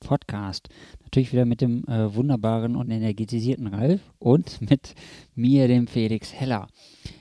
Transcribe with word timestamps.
Podcast. 0.00 0.68
Natürlich 1.02 1.32
wieder 1.32 1.44
mit 1.44 1.60
dem 1.60 1.84
äh, 1.84 2.14
wunderbaren 2.14 2.76
und 2.76 2.90
energetisierten 2.90 3.66
Ralf 3.66 4.00
und 4.18 4.60
mit 4.70 4.94
mir, 5.34 5.68
dem 5.68 5.86
Felix 5.86 6.32
Heller. 6.32 6.68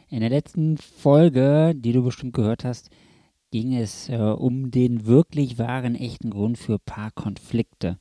In 0.10 0.22
der 0.22 0.30
letzten 0.30 0.78
Folge, 0.78 1.74
die 1.76 1.92
du 1.92 2.04
bestimmt 2.04 2.34
gehört 2.34 2.64
hast, 2.64 2.90
ging 3.52 3.76
es 3.76 4.10
äh, 4.10 4.18
um 4.18 4.72
den 4.72 5.06
wirklich 5.06 5.58
wahren, 5.58 5.96
echten 5.96 6.30
Grund 6.30 6.58
für 6.58 6.80
Paarkonflikte. 6.80 7.98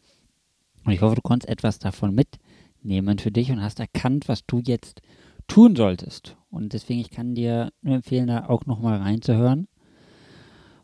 Und 0.84 0.92
ich 0.92 1.00
hoffe, 1.00 1.16
du 1.16 1.22
konntest 1.22 1.48
etwas 1.48 1.78
davon 1.78 2.14
mitnehmen 2.14 3.18
für 3.18 3.30
dich 3.30 3.50
und 3.50 3.62
hast 3.62 3.80
erkannt, 3.80 4.28
was 4.28 4.46
du 4.46 4.60
jetzt 4.64 5.02
tun 5.48 5.76
solltest. 5.76 6.36
Und 6.50 6.72
deswegen, 6.72 7.00
ich 7.00 7.10
kann 7.10 7.34
dir 7.34 7.72
nur 7.82 7.96
empfehlen, 7.96 8.28
da 8.28 8.46
auch 8.46 8.66
nochmal 8.66 8.98
reinzuhören 8.98 9.68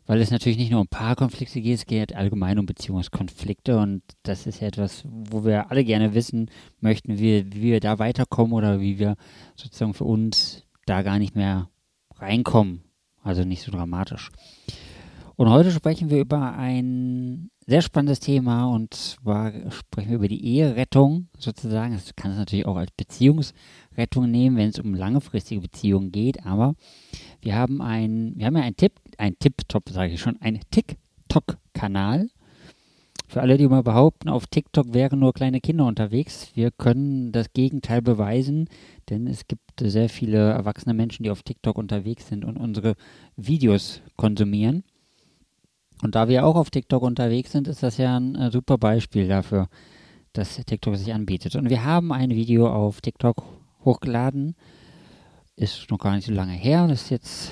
weil 0.05 0.19
es 0.19 0.31
natürlich 0.31 0.57
nicht 0.57 0.71
nur 0.71 0.81
um 0.81 0.87
Paarkonflikte 0.87 1.61
geht, 1.61 1.75
es 1.75 1.85
geht 1.85 2.15
allgemein 2.15 2.59
um 2.59 2.65
Beziehungskonflikte 2.65 3.77
und 3.77 4.01
das 4.23 4.47
ist 4.47 4.61
ja 4.61 4.67
etwas, 4.67 5.03
wo 5.05 5.45
wir 5.45 5.71
alle 5.71 5.83
gerne 5.83 6.13
wissen 6.13 6.49
möchten, 6.79 7.19
wie, 7.19 7.45
wie 7.53 7.61
wir 7.61 7.79
da 7.79 7.99
weiterkommen 7.99 8.53
oder 8.53 8.81
wie 8.81 8.99
wir 8.99 9.15
sozusagen 9.55 9.93
für 9.93 10.05
uns 10.05 10.63
da 10.85 11.01
gar 11.01 11.19
nicht 11.19 11.35
mehr 11.35 11.69
reinkommen. 12.17 12.83
Also 13.21 13.45
nicht 13.45 13.63
so 13.63 13.71
dramatisch. 13.71 14.29
Und 15.35 15.49
heute 15.49 15.71
sprechen 15.71 16.09
wir 16.09 16.19
über 16.19 16.53
ein 16.53 17.49
sehr 17.65 17.81
spannendes 17.81 18.19
Thema 18.19 18.65
und 18.65 18.93
zwar 18.93 19.51
sprechen 19.71 20.09
wir 20.09 20.17
über 20.17 20.27
die 20.27 20.45
Eherettung 20.45 21.29
sozusagen. 21.37 21.93
Das 21.93 22.15
kann 22.15 22.31
es 22.31 22.37
natürlich 22.37 22.65
auch 22.65 22.75
als 22.75 22.91
Beziehungsrettung 22.91 24.29
nehmen, 24.29 24.57
wenn 24.57 24.69
es 24.69 24.79
um 24.79 24.93
langfristige 24.93 25.61
Beziehungen 25.61 26.11
geht, 26.11 26.45
aber 26.45 26.75
wir 27.41 27.55
haben 27.55 27.81
ein, 27.81 28.33
wir 28.35 28.45
haben 28.45 28.57
ja 28.57 28.63
einen 28.63 28.77
Tipp, 28.77 28.99
ein 29.19 29.37
Tipp-Top, 29.39 29.89
sage 29.89 30.13
ich 30.13 30.21
schon, 30.21 30.41
ein 30.41 30.59
TikTok-Kanal. 30.71 32.29
Für 33.27 33.41
alle, 33.41 33.57
die 33.57 33.67
mal 33.67 33.81
behaupten, 33.81 34.29
auf 34.29 34.45
TikTok 34.45 34.93
wären 34.93 35.19
nur 35.19 35.33
kleine 35.33 35.59
Kinder 35.59 35.85
unterwegs, 35.85 36.51
wir 36.53 36.69
können 36.69 37.31
das 37.31 37.51
Gegenteil 37.53 38.01
beweisen, 38.01 38.69
denn 39.09 39.25
es 39.25 39.47
gibt 39.47 39.61
sehr 39.81 40.07
viele 40.07 40.51
erwachsene 40.51 40.93
Menschen, 40.93 41.23
die 41.23 41.31
auf 41.31 41.41
TikTok 41.41 41.77
unterwegs 41.77 42.27
sind 42.27 42.45
und 42.45 42.57
unsere 42.57 42.95
Videos 43.35 44.01
konsumieren. 44.17 44.83
Und 46.03 46.15
da 46.15 46.27
wir 46.27 46.45
auch 46.45 46.55
auf 46.55 46.69
TikTok 46.69 47.01
unterwegs 47.01 47.51
sind, 47.53 47.67
ist 47.67 47.81
das 47.81 47.97
ja 47.97 48.17
ein 48.19 48.35
äh, 48.35 48.51
super 48.51 48.77
Beispiel 48.77 49.27
dafür, 49.27 49.67
dass 50.33 50.55
TikTok 50.55 50.97
sich 50.97 51.13
anbietet. 51.13 51.55
Und 51.55 51.69
wir 51.69 51.83
haben 51.83 52.11
ein 52.11 52.31
Video 52.31 52.69
auf 52.69 53.01
TikTok 53.01 53.43
hochgeladen. 53.85 54.55
Ist 55.55 55.89
noch 55.89 55.99
gar 55.99 56.15
nicht 56.15 56.27
so 56.27 56.33
lange 56.33 56.53
her. 56.53 56.87
Das 56.87 57.03
ist 57.03 57.09
jetzt 57.09 57.51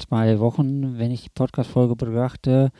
zwei 0.00 0.40
Wochen, 0.40 0.98
wenn 0.98 1.10
ich 1.10 1.22
die 1.22 1.30
Podcast-Folge 1.30 1.96
betrachte. 1.96 2.70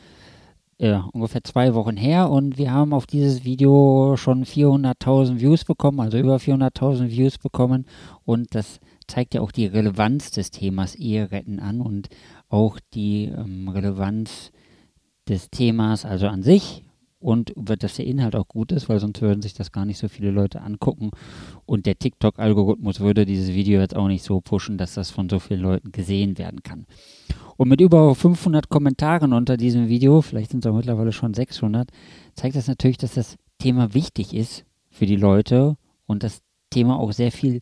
Ja, 0.77 1.07
ungefähr 1.13 1.43
zwei 1.43 1.75
Wochen 1.75 1.95
her 1.95 2.31
und 2.31 2.57
wir 2.57 2.71
haben 2.71 2.93
auf 2.93 3.05
dieses 3.05 3.43
Video 3.43 4.15
schon 4.17 4.45
400.000 4.45 5.39
Views 5.39 5.63
bekommen, 5.63 5.99
also 5.99 6.17
über 6.17 6.37
400.000 6.37 7.11
Views 7.11 7.37
bekommen 7.37 7.85
und 8.25 8.55
das 8.55 8.79
zeigt 9.07 9.35
ja 9.35 9.41
auch 9.41 9.51
die 9.51 9.67
Relevanz 9.67 10.31
des 10.31 10.49
Themas 10.49 10.95
Eheretten 10.95 11.59
an 11.59 11.81
und 11.81 12.09
auch 12.49 12.79
die 12.95 13.25
ähm, 13.25 13.67
Relevanz 13.67 14.51
des 15.29 15.51
Themas, 15.51 16.03
also 16.03 16.27
an 16.27 16.41
sich 16.41 16.83
und 17.21 17.53
dass 17.55 17.95
der 17.95 18.05
Inhalt 18.05 18.35
auch 18.35 18.47
gut 18.47 18.71
ist, 18.71 18.89
weil 18.89 18.99
sonst 18.99 19.21
würden 19.21 19.41
sich 19.41 19.53
das 19.53 19.71
gar 19.71 19.85
nicht 19.85 19.99
so 19.99 20.07
viele 20.07 20.31
Leute 20.31 20.61
angucken 20.61 21.11
und 21.65 21.85
der 21.85 21.97
TikTok-Algorithmus 21.97 22.99
würde 22.99 23.25
dieses 23.25 23.53
Video 23.53 23.79
jetzt 23.79 23.95
auch 23.95 24.07
nicht 24.07 24.23
so 24.23 24.41
pushen, 24.41 24.77
dass 24.77 24.95
das 24.95 25.11
von 25.11 25.29
so 25.29 25.39
vielen 25.39 25.61
Leuten 25.61 25.91
gesehen 25.91 26.37
werden 26.37 26.63
kann. 26.63 26.85
Und 27.57 27.69
mit 27.69 27.79
über 27.79 28.15
500 28.15 28.69
Kommentaren 28.69 29.33
unter 29.33 29.55
diesem 29.55 29.87
Video, 29.87 30.21
vielleicht 30.21 30.51
sind 30.51 30.65
es 30.65 30.71
auch 30.71 30.75
mittlerweile 30.75 31.11
schon 31.11 31.33
600, 31.33 31.89
zeigt 32.33 32.55
das 32.55 32.67
natürlich, 32.67 32.97
dass 32.97 33.13
das 33.13 33.37
Thema 33.59 33.93
wichtig 33.93 34.33
ist 34.33 34.65
für 34.89 35.05
die 35.05 35.15
Leute 35.15 35.77
und 36.07 36.23
das 36.23 36.41
Thema 36.71 36.97
auch 36.97 37.11
sehr 37.11 37.31
viel 37.31 37.61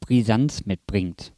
Brisanz 0.00 0.66
mitbringt. 0.66 1.32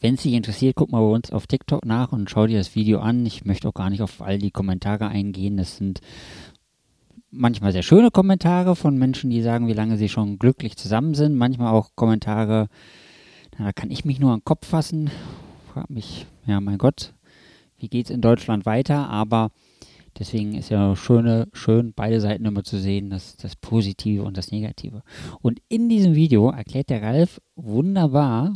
Wenn 0.00 0.14
es 0.14 0.22
dich 0.22 0.34
interessiert, 0.34 0.76
guck 0.76 0.92
mal 0.92 1.00
bei 1.00 1.14
uns 1.14 1.30
auf 1.30 1.46
TikTok 1.46 1.84
nach 1.86 2.12
und 2.12 2.28
schau 2.28 2.46
dir 2.46 2.58
das 2.58 2.74
Video 2.74 3.00
an. 3.00 3.24
Ich 3.24 3.44
möchte 3.44 3.68
auch 3.68 3.74
gar 3.74 3.90
nicht 3.90 4.02
auf 4.02 4.20
all 4.20 4.38
die 4.38 4.50
Kommentare 4.50 5.08
eingehen. 5.08 5.56
Das 5.56 5.76
sind 5.78 6.00
manchmal 7.30 7.72
sehr 7.72 7.82
schöne 7.82 8.10
Kommentare 8.10 8.76
von 8.76 8.98
Menschen, 8.98 9.30
die 9.30 9.42
sagen, 9.42 9.68
wie 9.68 9.72
lange 9.72 9.96
sie 9.96 10.08
schon 10.08 10.38
glücklich 10.38 10.76
zusammen 10.76 11.14
sind. 11.14 11.36
Manchmal 11.36 11.72
auch 11.72 11.90
Kommentare, 11.94 12.68
da 13.56 13.72
kann 13.72 13.90
ich 13.90 14.04
mich 14.04 14.20
nur 14.20 14.32
an 14.32 14.40
den 14.40 14.44
Kopf 14.44 14.66
fassen. 14.66 15.10
Frag 15.72 15.88
mich, 15.88 16.26
ja, 16.46 16.60
mein 16.60 16.78
Gott, 16.78 17.14
wie 17.78 17.88
geht 17.88 18.06
es 18.06 18.10
in 18.10 18.20
Deutschland 18.20 18.66
weiter? 18.66 19.08
Aber 19.08 19.50
deswegen 20.18 20.54
ist 20.54 20.68
ja 20.68 20.94
schöne, 20.94 21.48
schön, 21.52 21.94
beide 21.94 22.20
Seiten 22.20 22.44
immer 22.44 22.64
zu 22.64 22.78
sehen, 22.78 23.10
das, 23.10 23.36
das 23.36 23.56
Positive 23.56 24.24
und 24.24 24.36
das 24.36 24.50
Negative. 24.50 25.02
Und 25.40 25.60
in 25.68 25.88
diesem 25.88 26.14
Video 26.14 26.50
erklärt 26.50 26.90
der 26.90 27.02
Ralf 27.02 27.40
wunderbar 27.54 28.52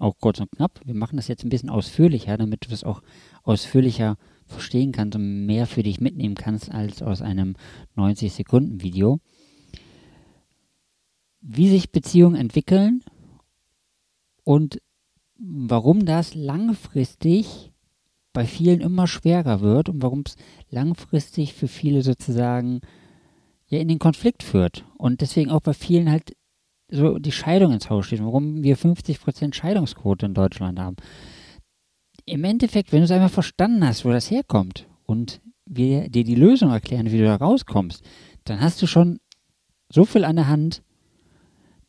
auch 0.00 0.18
kurz 0.18 0.40
und 0.40 0.50
knapp. 0.52 0.80
Wir 0.84 0.94
machen 0.94 1.16
das 1.16 1.28
jetzt 1.28 1.44
ein 1.44 1.50
bisschen 1.50 1.70
ausführlicher, 1.70 2.36
damit 2.36 2.64
du 2.64 2.70
das 2.70 2.84
auch 2.84 3.02
ausführlicher 3.42 4.16
verstehen 4.46 4.92
kannst 4.92 5.16
und 5.16 5.46
mehr 5.46 5.66
für 5.66 5.82
dich 5.82 6.00
mitnehmen 6.00 6.34
kannst 6.34 6.70
als 6.70 7.02
aus 7.02 7.22
einem 7.22 7.54
90-Sekunden-Video. 7.96 9.20
Wie 11.40 11.68
sich 11.68 11.92
Beziehungen 11.92 12.36
entwickeln 12.36 13.02
und 14.44 14.80
warum 15.38 16.04
das 16.04 16.34
langfristig 16.34 17.72
bei 18.32 18.46
vielen 18.46 18.80
immer 18.80 19.06
schwerer 19.06 19.60
wird 19.60 19.88
und 19.88 20.02
warum 20.02 20.22
es 20.26 20.36
langfristig 20.70 21.54
für 21.54 21.68
viele 21.68 22.02
sozusagen 22.02 22.80
ja 23.68 23.78
in 23.78 23.88
den 23.88 23.98
Konflikt 23.98 24.42
führt 24.42 24.84
und 24.98 25.20
deswegen 25.20 25.50
auch 25.50 25.60
bei 25.60 25.74
vielen 25.74 26.10
halt 26.10 26.36
so 26.90 27.18
die 27.18 27.32
Scheidung 27.32 27.72
ins 27.72 27.90
Haus 27.90 28.06
steht, 28.06 28.22
warum 28.22 28.62
wir 28.62 28.76
50% 28.76 29.54
Scheidungsquote 29.54 30.26
in 30.26 30.34
Deutschland 30.34 30.78
haben. 30.78 30.96
Im 32.26 32.44
Endeffekt, 32.44 32.92
wenn 32.92 33.00
du 33.00 33.04
es 33.04 33.10
einmal 33.10 33.28
verstanden 33.28 33.86
hast, 33.86 34.04
wo 34.04 34.10
das 34.10 34.30
herkommt 34.30 34.86
und 35.06 35.40
wir 35.66 36.08
dir 36.08 36.24
die 36.24 36.34
Lösung 36.34 36.70
erklären, 36.70 37.10
wie 37.10 37.18
du 37.18 37.24
da 37.24 37.36
rauskommst, 37.36 38.04
dann 38.44 38.60
hast 38.60 38.82
du 38.82 38.86
schon 38.86 39.18
so 39.88 40.04
viel 40.04 40.24
an 40.24 40.36
der 40.36 40.48
Hand, 40.48 40.82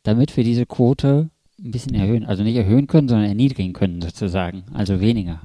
damit 0.02 0.36
wir 0.36 0.44
diese 0.44 0.66
Quote 0.66 1.30
ein 1.58 1.70
bisschen 1.70 1.94
erhöhen. 1.94 2.24
Also 2.24 2.42
nicht 2.42 2.56
erhöhen 2.56 2.86
können, 2.86 3.08
sondern 3.08 3.28
erniedrigen 3.28 3.72
können 3.72 4.00
sozusagen. 4.00 4.64
Also 4.72 5.00
weniger. 5.00 5.42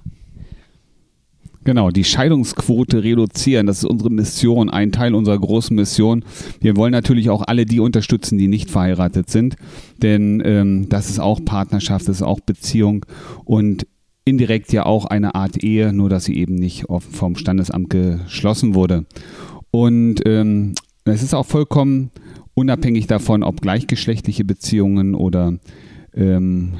Genau, 1.67 1.91
die 1.91 2.05
Scheidungsquote 2.05 3.03
reduzieren, 3.03 3.67
das 3.67 3.79
ist 3.79 3.83
unsere 3.83 4.09
Mission, 4.09 4.69
ein 4.69 4.93
Teil 4.93 5.13
unserer 5.13 5.37
großen 5.37 5.75
Mission. 5.75 6.23
Wir 6.61 6.77
wollen 6.77 6.93
natürlich 6.93 7.29
auch 7.29 7.43
alle 7.45 7.65
die 7.65 7.81
unterstützen, 7.81 8.37
die 8.37 8.47
nicht 8.47 8.71
verheiratet 8.71 9.29
sind, 9.29 9.57
denn 10.01 10.41
ähm, 10.45 10.87
das 10.87 11.09
ist 11.09 11.19
auch 11.19 11.43
Partnerschaft, 11.43 12.07
das 12.07 12.15
ist 12.15 12.21
auch 12.21 12.39
Beziehung 12.39 13.05
und 13.43 13.85
indirekt 14.23 14.71
ja 14.71 14.85
auch 14.85 15.07
eine 15.07 15.35
Art 15.35 15.61
Ehe, 15.61 15.91
nur 15.91 16.07
dass 16.07 16.23
sie 16.23 16.37
eben 16.37 16.55
nicht 16.55 16.85
vom 16.87 17.35
Standesamt 17.35 17.89
geschlossen 17.89 18.73
wurde. 18.73 19.05
Und 19.69 20.21
ähm, 20.25 20.73
es 21.03 21.21
ist 21.21 21.33
auch 21.33 21.45
vollkommen 21.45 22.11
unabhängig 22.53 23.07
davon, 23.07 23.43
ob 23.43 23.59
gleichgeschlechtliche 23.59 24.45
Beziehungen 24.45 25.15
oder 25.15 25.57
ähm, 26.13 26.75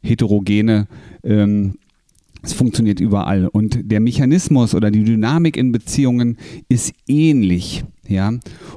heterogene 0.00 0.88
ähm, 1.22 1.74
es 2.46 2.52
funktioniert 2.52 3.00
überall. 3.00 3.48
Und 3.48 3.90
der 3.90 4.00
Mechanismus 4.00 4.74
oder 4.74 4.90
die 4.90 5.04
Dynamik 5.04 5.56
in 5.56 5.72
Beziehungen 5.72 6.38
ist 6.68 6.94
ähnlich. 7.06 7.84
Ja, 8.08 8.32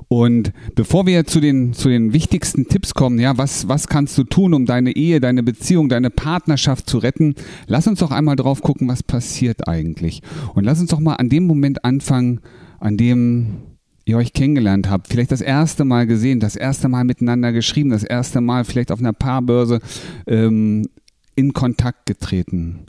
und 0.08 0.52
bevor 0.74 1.06
wir 1.06 1.24
zu 1.28 1.40
den, 1.40 1.74
zu 1.74 1.88
den 1.88 2.14
wichtigsten 2.14 2.68
Tipps 2.68 2.96
kommen, 2.96 3.20
ja, 3.20 3.38
was, 3.38 3.68
was 3.68 3.88
kannst 3.88 4.18
du 4.18 4.24
tun, 4.24 4.56
um 4.56 4.66
deine 4.66 4.96
Ehe, 4.96 5.20
deine 5.20 5.44
Beziehung, 5.44 5.88
deine 5.88 6.10
Partnerschaft 6.10 6.90
zu 6.90 6.98
retten? 6.98 7.36
Lass 7.68 7.86
uns 7.86 8.00
doch 8.00 8.10
einmal 8.10 8.36
drauf 8.36 8.64
gucken, 8.64 8.88
was 8.88 9.04
passiert 9.04 9.68
eigentlich. 9.68 10.24
Und 10.56 10.64
lass 10.64 10.82
uns 10.82 10.90
doch 10.90 11.00
mal 11.00 11.14
an 11.14 11.30
dem 11.30 11.46
Moment 11.46 11.86
anfangen, 11.86 12.40
an 12.80 12.98
dem 12.98 13.58
ihr 14.06 14.18
euch 14.18 14.34
kennengelernt 14.34 14.90
habt, 14.90 15.08
vielleicht 15.08 15.32
das 15.32 15.42
erste 15.42 15.86
Mal 15.86 16.08
gesehen, 16.08 16.40
das 16.40 16.56
erste 16.56 16.90
Mal 16.90 17.04
miteinander 17.04 17.52
geschrieben, 17.52 17.92
das 17.92 18.04
erste 18.04 18.42
Mal 18.42 18.64
vielleicht 18.64 18.92
auf 18.92 19.00
einer 19.00 19.14
Paarbörse 19.14 19.80
ähm, 20.26 20.88
in 21.36 21.54
Kontakt 21.54 22.08
getreten. 22.08 22.88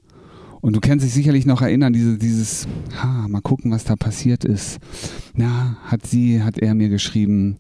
Und 0.60 0.76
du 0.76 0.80
kannst 0.80 1.04
dich 1.04 1.14
sicherlich 1.14 1.46
noch 1.46 1.62
erinnern, 1.62 1.92
diese, 1.92 2.18
dieses, 2.18 2.68
ha, 2.96 3.26
mal 3.28 3.40
gucken, 3.40 3.70
was 3.70 3.84
da 3.84 3.96
passiert 3.96 4.44
ist. 4.44 4.78
Na, 5.34 5.76
hat 5.84 6.06
sie, 6.06 6.42
hat 6.42 6.58
er 6.58 6.74
mir 6.74 6.88
geschrieben. 6.88 7.56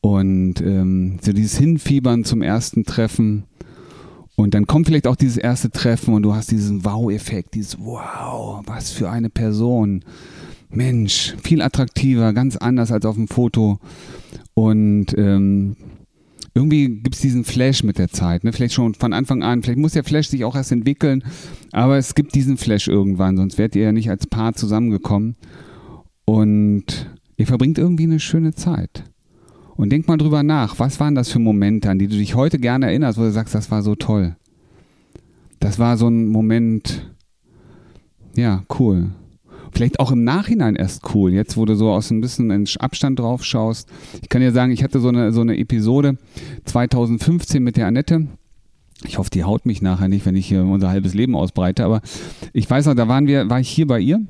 Und 0.00 0.60
ähm, 0.60 1.18
so 1.20 1.32
dieses 1.32 1.58
Hinfiebern 1.58 2.24
zum 2.24 2.42
ersten 2.42 2.84
Treffen. 2.84 3.44
Und 4.36 4.54
dann 4.54 4.66
kommt 4.66 4.86
vielleicht 4.86 5.08
auch 5.08 5.16
dieses 5.16 5.36
erste 5.36 5.70
Treffen 5.70 6.14
und 6.14 6.22
du 6.22 6.32
hast 6.32 6.52
diesen 6.52 6.84
Wow-Effekt, 6.84 7.54
dieses 7.54 7.76
Wow, 7.80 8.62
was 8.66 8.92
für 8.92 9.10
eine 9.10 9.30
Person. 9.30 10.04
Mensch, 10.70 11.34
viel 11.42 11.60
attraktiver, 11.60 12.32
ganz 12.32 12.56
anders 12.56 12.92
als 12.92 13.04
auf 13.04 13.16
dem 13.16 13.26
Foto. 13.26 13.78
Und 14.54 15.06
ähm, 15.16 15.76
irgendwie 16.58 16.88
gibt 16.88 17.14
es 17.14 17.20
diesen 17.20 17.44
Flash 17.44 17.84
mit 17.84 17.98
der 17.98 18.08
Zeit, 18.08 18.42
ne? 18.42 18.52
Vielleicht 18.52 18.74
schon 18.74 18.94
von 18.94 19.12
Anfang 19.12 19.44
an, 19.44 19.62
vielleicht 19.62 19.78
muss 19.78 19.92
der 19.92 20.02
Flash 20.02 20.26
sich 20.26 20.44
auch 20.44 20.56
erst 20.56 20.72
entwickeln, 20.72 21.22
aber 21.70 21.98
es 21.98 22.16
gibt 22.16 22.34
diesen 22.34 22.56
Flash 22.56 22.88
irgendwann, 22.88 23.36
sonst 23.36 23.58
wärt 23.58 23.76
ihr 23.76 23.84
ja 23.84 23.92
nicht 23.92 24.10
als 24.10 24.26
Paar 24.26 24.54
zusammengekommen. 24.54 25.36
Und 26.24 26.84
ihr 27.36 27.46
verbringt 27.46 27.78
irgendwie 27.78 28.02
eine 28.02 28.18
schöne 28.18 28.54
Zeit. 28.54 29.04
Und 29.76 29.90
denk 29.90 30.08
mal 30.08 30.16
drüber 30.16 30.42
nach, 30.42 30.80
was 30.80 30.98
waren 30.98 31.14
das 31.14 31.30
für 31.30 31.38
Momente, 31.38 31.88
an 31.88 32.00
die 32.00 32.08
du 32.08 32.16
dich 32.16 32.34
heute 32.34 32.58
gerne 32.58 32.86
erinnerst, 32.86 33.18
wo 33.18 33.22
du 33.22 33.30
sagst, 33.30 33.54
das 33.54 33.70
war 33.70 33.82
so 33.82 33.94
toll. 33.94 34.36
Das 35.60 35.78
war 35.78 35.96
so 35.96 36.08
ein 36.08 36.26
Moment, 36.26 37.14
ja, 38.36 38.64
cool. 38.78 39.10
Vielleicht 39.72 40.00
auch 40.00 40.12
im 40.12 40.24
Nachhinein 40.24 40.76
erst 40.76 41.14
cool, 41.14 41.32
jetzt 41.32 41.56
wo 41.56 41.64
du 41.64 41.74
so 41.74 41.90
aus 41.90 42.10
ein 42.10 42.20
bisschen 42.20 42.66
Abstand 42.78 43.18
drauf 43.18 43.44
schaust. 43.44 43.88
Ich 44.22 44.28
kann 44.28 44.40
dir 44.40 44.52
sagen, 44.52 44.72
ich 44.72 44.82
hatte 44.82 45.00
so 45.00 45.08
eine, 45.08 45.32
so 45.32 45.40
eine 45.40 45.58
Episode 45.58 46.16
2015 46.64 47.62
mit 47.62 47.76
der 47.76 47.86
Annette. 47.86 48.26
Ich 49.04 49.18
hoffe, 49.18 49.30
die 49.30 49.44
haut 49.44 49.66
mich 49.66 49.80
nachher 49.80 50.08
nicht, 50.08 50.26
wenn 50.26 50.36
ich 50.36 50.48
hier 50.48 50.64
unser 50.64 50.88
halbes 50.88 51.14
Leben 51.14 51.36
ausbreite. 51.36 51.84
Aber 51.84 52.00
ich 52.52 52.68
weiß 52.68 52.86
noch, 52.86 52.94
da 52.94 53.08
waren 53.08 53.26
wir, 53.26 53.48
war 53.48 53.60
ich 53.60 53.68
hier 53.68 53.86
bei 53.86 54.00
ihr 54.00 54.20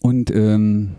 und 0.00 0.30
ähm, 0.30 0.92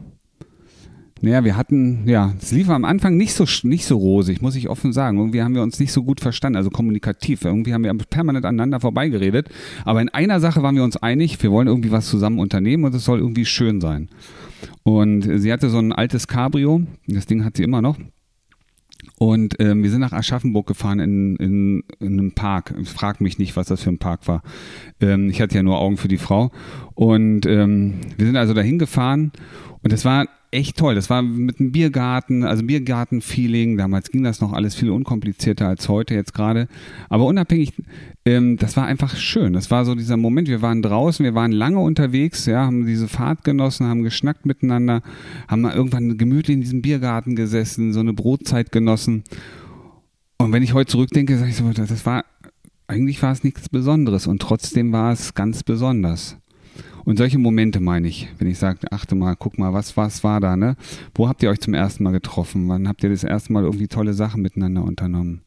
naja, 1.26 1.44
wir 1.44 1.58
hatten, 1.58 2.08
ja, 2.08 2.34
es 2.40 2.52
lief 2.52 2.70
am 2.70 2.86
Anfang 2.86 3.18
nicht 3.18 3.34
so, 3.34 3.46
nicht 3.68 3.86
so 3.86 3.98
rosig, 3.98 4.44
muss 4.44 4.56
ich 4.56 4.70
offen 4.70 4.94
sagen. 4.94 5.18
Irgendwie 5.18 5.42
haben 5.42 5.56
wir 5.56 5.64
uns 5.64 5.80
nicht 5.80 5.92
so 5.92 6.04
gut 6.04 6.22
verstanden, 6.22 6.56
also 6.56 6.70
kommunikativ. 6.70 7.44
Irgendwie 7.44 7.74
haben 7.74 7.84
wir 7.84 7.92
permanent 7.96 8.46
aneinander 8.46 8.80
vorbeigeredet. 8.80 9.50
Aber 9.86 10.02
in 10.02 10.10
einer 10.10 10.40
Sache 10.40 10.62
waren 10.62 10.76
wir 10.76 10.84
uns 10.84 10.98
einig, 10.98 11.42
wir 11.42 11.52
wollen 11.52 11.68
irgendwie 11.68 11.92
was 11.92 12.08
zusammen 12.08 12.38
unternehmen 12.38 12.84
und 12.84 12.94
es 12.94 13.06
soll 13.06 13.18
irgendwie 13.18 13.46
schön 13.46 13.82
sein. 13.82 14.10
Und 14.84 15.24
sie 15.40 15.52
hatte 15.52 15.70
so 15.70 15.80
ein 15.80 15.94
altes 15.94 16.28
Cabrio, 16.28 16.84
das 17.08 17.26
Ding 17.26 17.44
hat 17.44 17.58
sie 17.58 17.64
immer 17.64 17.82
noch. 17.82 17.98
Und 19.18 19.56
ähm, 19.60 19.82
wir 19.82 19.90
sind 19.90 20.02
nach 20.02 20.14
Aschaffenburg 20.14 20.68
gefahren 20.68 21.00
in, 21.00 21.36
in, 21.38 21.84
in 22.00 22.20
einem 22.20 22.32
Park. 22.34 22.76
Ich 22.80 22.90
frage 22.90 23.24
mich 23.24 23.40
nicht, 23.40 23.56
was 23.56 23.68
das 23.68 23.82
für 23.82 23.90
ein 23.90 23.98
Park 23.98 24.28
war. 24.28 24.44
Ähm, 25.02 25.32
ich 25.32 25.42
hatte 25.42 25.56
ja 25.56 25.64
nur 25.64 25.80
Augen 25.80 25.98
für 25.98 26.08
die 26.08 26.18
Frau. 26.18 26.52
Und 26.94 27.48
ähm, 27.48 27.96
wir 28.16 28.28
sind 28.28 28.36
also 28.36 28.54
dahin 28.54 28.78
gefahren 28.78 29.32
und 29.82 29.92
es 29.92 30.06
war 30.06 30.28
echt 30.56 30.78
toll. 30.78 30.96
Das 30.96 31.10
war 31.10 31.22
mit 31.22 31.60
einem 31.60 31.72
Biergarten, 31.72 32.44
also 32.44 32.64
Biergarten-Feeling. 32.64 33.78
Damals 33.78 34.10
ging 34.10 34.24
das 34.24 34.42
noch 34.42 34.54
alles 34.54 34.74
viel 34.74 34.90
unkomplizierter 34.90 35.68
als 35.68 35.90
heute 35.90 36.16
jetzt 36.16 36.34
gerade. 36.34 36.68
Aber 37.10 37.26
unabhängig, 37.26 37.74
ähm, 38.26 38.58
das 38.58 38.78
war 38.78 38.86
einfach 38.86 39.16
schön. 39.16 39.54
Das 39.54 39.70
war 39.70 39.86
so 39.86 39.94
dieser 39.94 40.18
Moment. 40.18 40.48
Wir 40.48 40.62
waren 40.62 40.82
draußen, 40.82 41.24
wir 41.24 41.36
waren 41.36 41.52
lange 41.52 41.80
unterwegs, 41.80 42.46
ja, 42.46 42.66
haben 42.66 42.86
diese 42.86 43.08
Fahrt 43.08 43.44
genossen, 43.44 43.88
haben 43.88 44.04
geschnackt 44.04 44.46
miteinander, 44.46 45.02
haben 45.48 45.66
irgendwann 45.66 46.18
gemütlich 46.18 46.56
in 46.56 46.62
diesem 46.62 46.82
Biergarten 46.82 47.36
gesessen, 47.36 47.94
so 47.94 48.00
eine 48.00 48.14
Brotzeit 48.14 48.72
genossen. 48.72 49.24
Und 50.38 50.54
wenn 50.54 50.64
ich 50.64 50.74
heute 50.74 50.92
zurückdenke, 50.92 51.38
sage 51.38 51.50
ich 51.50 51.58
so, 51.58 51.70
das 51.70 52.06
war, 52.06 52.26
eigentlich 52.88 53.22
war 53.22 53.32
es 53.32 53.44
nichts 53.44 53.70
Besonderes 53.70 54.28
und 54.28 54.42
trotzdem 54.42 54.92
war 54.92 55.12
es 55.12 55.34
ganz 55.34 55.64
besonders. 55.64 56.38
Und 57.06 57.18
solche 57.18 57.38
Momente 57.38 57.80
meine 57.80 58.08
ich, 58.08 58.28
wenn 58.40 58.48
ich 58.48 58.58
sage, 58.58 58.92
achte 58.92 59.14
mal, 59.16 59.36
guck 59.36 59.60
mal, 59.60 59.74
was, 59.74 59.96
was 59.96 60.24
war 60.24 60.40
da, 60.40 60.58
ne? 60.58 60.76
Wo 61.14 61.30
habt 61.30 61.44
ihr 61.44 61.52
euch 61.52 61.62
zum 61.62 61.76
ersten 61.76 62.04
Mal 62.04 62.12
getroffen? 62.12 62.68
Wann 62.68 62.88
habt 62.88 63.04
ihr 63.04 63.12
das 63.12 63.24
erste 63.24 63.54
Mal 63.54 63.64
irgendwie 63.64 63.88
tolle 63.88 64.14
Sachen 64.14 64.42
miteinander 64.42 64.84
unternommen? 64.84 65.42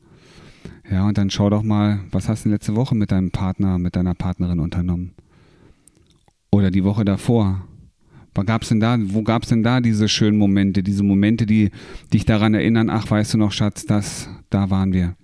Ja, 0.90 1.06
und 1.06 1.18
dann 1.18 1.30
schau 1.30 1.50
doch 1.50 1.64
mal, 1.64 2.00
was 2.12 2.28
hast 2.28 2.44
du 2.44 2.48
letzte 2.48 2.76
Woche 2.76 2.94
mit 2.94 3.10
deinem 3.10 3.32
Partner, 3.32 3.78
mit 3.78 3.96
deiner 3.96 4.14
Partnerin 4.14 4.60
unternommen? 4.60 5.14
Oder 6.50 6.70
die 6.70 6.84
Woche 6.84 7.04
davor? 7.04 7.66
Was 8.34 8.46
gab's 8.46 8.68
denn 8.68 8.78
da, 8.78 8.96
wo 9.00 9.22
gab 9.22 9.42
es 9.42 9.48
denn 9.48 9.64
da 9.64 9.80
diese 9.80 10.08
schönen 10.08 10.38
Momente, 10.38 10.84
diese 10.84 11.02
Momente, 11.02 11.44
die 11.44 11.70
dich 12.12 12.24
daran 12.24 12.54
erinnern, 12.54 12.88
ach, 12.88 13.10
weißt 13.10 13.34
du 13.34 13.38
noch, 13.38 13.50
Schatz, 13.50 13.84
das, 13.84 14.28
da 14.48 14.70
waren 14.70 14.92
wir. 14.92 15.16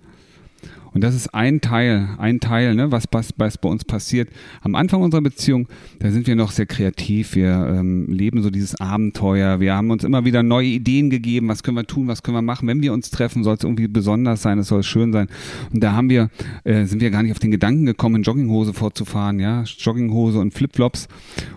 Und 0.95 1.03
das 1.03 1.13
ist 1.13 1.33
ein 1.33 1.59
Teil, 1.59 2.07
ein 2.17 2.39
Teil, 2.39 2.73
ne, 2.73 2.89
was, 2.89 3.03
was, 3.11 3.33
was 3.35 3.57
bei 3.57 3.67
uns 3.67 3.83
passiert. 3.83 4.29
Am 4.61 4.75
Anfang 4.75 5.01
unserer 5.01 5.19
Beziehung, 5.21 5.67
da 5.99 6.09
sind 6.09 6.25
wir 6.25 6.37
noch 6.37 6.51
sehr 6.51 6.67
kreativ. 6.67 7.35
Wir 7.35 7.75
ähm, 7.75 8.07
leben 8.07 8.41
so 8.41 8.49
dieses 8.49 8.79
Abenteuer. 8.79 9.59
Wir 9.59 9.75
haben 9.75 9.91
uns 9.91 10.05
immer 10.05 10.23
wieder 10.23 10.41
neue 10.41 10.67
Ideen 10.67 11.09
gegeben. 11.09 11.49
Was 11.49 11.63
können 11.63 11.75
wir 11.75 11.83
tun? 11.83 12.07
Was 12.07 12.23
können 12.23 12.37
wir 12.37 12.41
machen? 12.41 12.69
Wenn 12.69 12.81
wir 12.81 12.93
uns 12.93 13.09
treffen, 13.09 13.43
soll 13.43 13.55
es 13.55 13.63
irgendwie 13.65 13.89
besonders 13.89 14.41
sein. 14.41 14.57
Es 14.57 14.69
soll 14.69 14.83
schön 14.83 15.11
sein. 15.11 15.27
Und 15.73 15.83
da 15.83 15.91
haben 15.91 16.09
wir, 16.09 16.29
äh, 16.63 16.85
sind 16.85 17.01
wir 17.01 17.11
gar 17.11 17.23
nicht 17.23 17.33
auf 17.33 17.39
den 17.39 17.51
Gedanken 17.51 17.85
gekommen, 17.85 18.15
in 18.15 18.23
Jogginghose 18.23 18.73
vorzufahren, 18.73 19.41
ja, 19.41 19.63
Jogginghose 19.63 20.39
und 20.39 20.53
Flipflops 20.53 21.09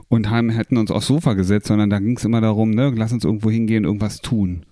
und 0.08 0.30
haben, 0.30 0.50
hätten 0.50 0.76
uns 0.76 0.90
aufs 0.90 1.06
Sofa 1.06 1.34
gesetzt, 1.34 1.68
sondern 1.68 1.90
da 1.90 2.00
ging 2.00 2.16
es 2.16 2.24
immer 2.24 2.40
darum, 2.40 2.72
ne, 2.72 2.92
lass 2.96 3.12
uns 3.12 3.22
irgendwo 3.22 3.52
hingehen, 3.52 3.84
irgendwas 3.84 4.20
tun. 4.20 4.64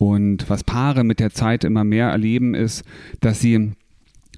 Und 0.00 0.48
was 0.48 0.64
Paare 0.64 1.04
mit 1.04 1.20
der 1.20 1.30
Zeit 1.30 1.62
immer 1.62 1.84
mehr 1.84 2.08
erleben, 2.08 2.54
ist, 2.54 2.84
dass 3.20 3.40
sie 3.40 3.72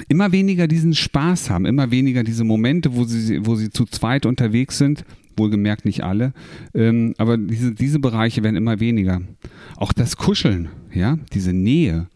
immer 0.09 0.33
weniger 0.33 0.67
diesen 0.67 0.93
Spaß 0.93 1.51
haben, 1.51 1.67
immer 1.67 1.93
weniger 1.93 2.25
diese 2.25 2.43
Momente, 2.43 2.97
wo 2.97 3.05
sie, 3.05 3.47
wo 3.47 3.55
sie 3.55 3.71
zu 3.71 3.85
zweit 3.85 4.27
unterwegs 4.27 4.77
sind. 4.77 5.05
Wohlgemerkt 5.37 5.85
nicht 5.85 6.03
alle, 6.03 6.33
ähm, 6.75 7.15
aber 7.17 7.39
diese, 7.39 7.73
diese 7.73 8.01
Bereiche 8.01 8.43
werden 8.43 8.57
immer 8.57 8.81
weniger. 8.81 9.23
Auch 9.77 9.93
das 9.93 10.17
Kuscheln, 10.17 10.69
ja, 10.93 11.17
diese 11.33 11.53
Nähe 11.53 12.09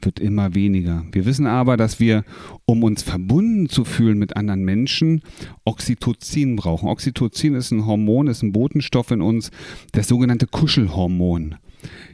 wird 0.00 0.20
immer 0.20 0.54
weniger. 0.54 1.04
Wir 1.10 1.26
wissen 1.26 1.46
aber, 1.46 1.76
dass 1.76 1.98
wir, 1.98 2.24
um 2.64 2.84
uns 2.84 3.02
verbunden 3.02 3.68
zu 3.68 3.84
fühlen 3.84 4.18
mit 4.18 4.36
anderen 4.36 4.64
Menschen, 4.64 5.22
Oxytocin 5.64 6.54
brauchen. 6.54 6.88
Oxytocin 6.88 7.54
ist 7.54 7.72
ein 7.72 7.86
Hormon, 7.86 8.28
ist 8.28 8.42
ein 8.44 8.52
Botenstoff 8.52 9.10
in 9.10 9.20
uns, 9.20 9.50
das 9.90 10.06
sogenannte 10.06 10.46
Kuschelhormon. 10.46 11.56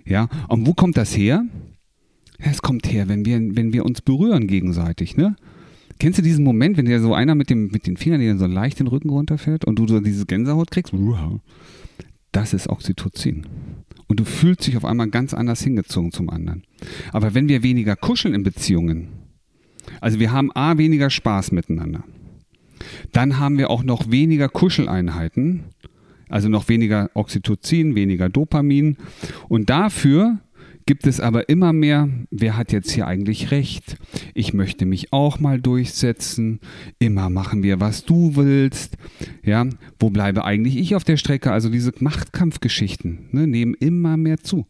Ja, 0.04 0.28
und 0.48 0.66
wo 0.66 0.74
kommt 0.74 0.96
das 0.96 1.16
her? 1.16 1.44
Es 2.38 2.62
kommt 2.62 2.90
her, 2.90 3.08
wenn 3.08 3.24
wir, 3.24 3.38
wenn 3.38 3.72
wir 3.72 3.84
uns 3.84 4.00
berühren 4.00 4.46
gegenseitig, 4.46 5.16
ne? 5.16 5.36
Kennst 5.98 6.18
du 6.18 6.22
diesen 6.22 6.44
Moment, 6.44 6.78
wenn 6.78 6.86
dir 6.86 6.98
so 7.00 7.12
einer 7.12 7.34
mit, 7.34 7.50
dem, 7.50 7.68
mit 7.68 7.86
den 7.86 7.98
Fingern, 7.98 8.20
die 8.20 8.38
so 8.38 8.46
leicht 8.46 8.80
den 8.80 8.86
Rücken 8.86 9.10
runterfährt 9.10 9.66
und 9.66 9.78
du 9.78 9.86
so 9.86 10.00
diese 10.00 10.24
Gänsehaut 10.24 10.70
kriegst? 10.70 10.94
Das 12.32 12.54
ist 12.54 12.70
Oxytocin. 12.70 13.46
Und 14.08 14.18
du 14.18 14.24
fühlst 14.24 14.66
dich 14.66 14.78
auf 14.78 14.86
einmal 14.86 15.10
ganz 15.10 15.34
anders 15.34 15.62
hingezogen 15.62 16.10
zum 16.10 16.30
anderen. 16.30 16.62
Aber 17.12 17.34
wenn 17.34 17.48
wir 17.48 17.62
weniger 17.62 17.96
kuscheln 17.96 18.32
in 18.32 18.42
Beziehungen, 18.42 19.08
also 20.00 20.18
wir 20.18 20.32
haben 20.32 20.50
A, 20.52 20.78
weniger 20.78 21.10
Spaß 21.10 21.52
miteinander. 21.52 22.04
Dann 23.12 23.38
haben 23.38 23.58
wir 23.58 23.68
auch 23.68 23.82
noch 23.82 24.10
weniger 24.10 24.48
Kuscheleinheiten 24.48 25.64
also 26.30 26.48
noch 26.48 26.68
weniger 26.68 27.10
Oxytocin, 27.14 27.94
weniger 27.94 28.28
Dopamin. 28.28 28.96
Und 29.48 29.68
dafür 29.68 30.38
gibt 30.86 31.06
es 31.06 31.20
aber 31.20 31.48
immer 31.48 31.72
mehr, 31.72 32.08
wer 32.30 32.56
hat 32.56 32.72
jetzt 32.72 32.90
hier 32.90 33.06
eigentlich 33.06 33.50
recht? 33.50 33.96
Ich 34.34 34.54
möchte 34.54 34.86
mich 34.86 35.12
auch 35.12 35.38
mal 35.38 35.60
durchsetzen. 35.60 36.60
Immer 36.98 37.30
machen 37.30 37.62
wir, 37.62 37.80
was 37.80 38.04
du 38.04 38.36
willst. 38.36 38.96
Ja, 39.44 39.66
wo 39.98 40.10
bleibe 40.10 40.44
eigentlich 40.44 40.76
ich 40.76 40.94
auf 40.94 41.04
der 41.04 41.16
Strecke? 41.16 41.52
Also 41.52 41.68
diese 41.68 41.92
Machtkampfgeschichten 41.98 43.28
ne, 43.32 43.46
nehmen 43.46 43.74
immer 43.74 44.16
mehr 44.16 44.38
zu. 44.38 44.66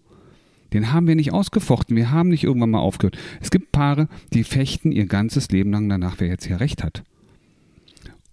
Den 0.73 0.93
haben 0.93 1.07
wir 1.07 1.17
nicht 1.17 1.33
ausgefochten. 1.33 1.97
Wir 1.97 2.11
haben 2.11 2.29
nicht 2.29 2.45
irgendwann 2.45 2.71
mal 2.71 2.81
aufgehört. 2.81 3.19
Es 3.40 3.50
gibt 3.50 3.73
Paare, 3.73 4.09
die 4.33 4.45
fechten 4.45 4.93
ihr 4.93 5.07
ganzes 5.07 5.50
Leben 5.50 5.73
lang 5.73 5.88
danach, 5.88 6.17
wer 6.19 6.29
jetzt 6.29 6.47
hier 6.47 6.61
recht 6.61 6.85
hat. 6.85 7.02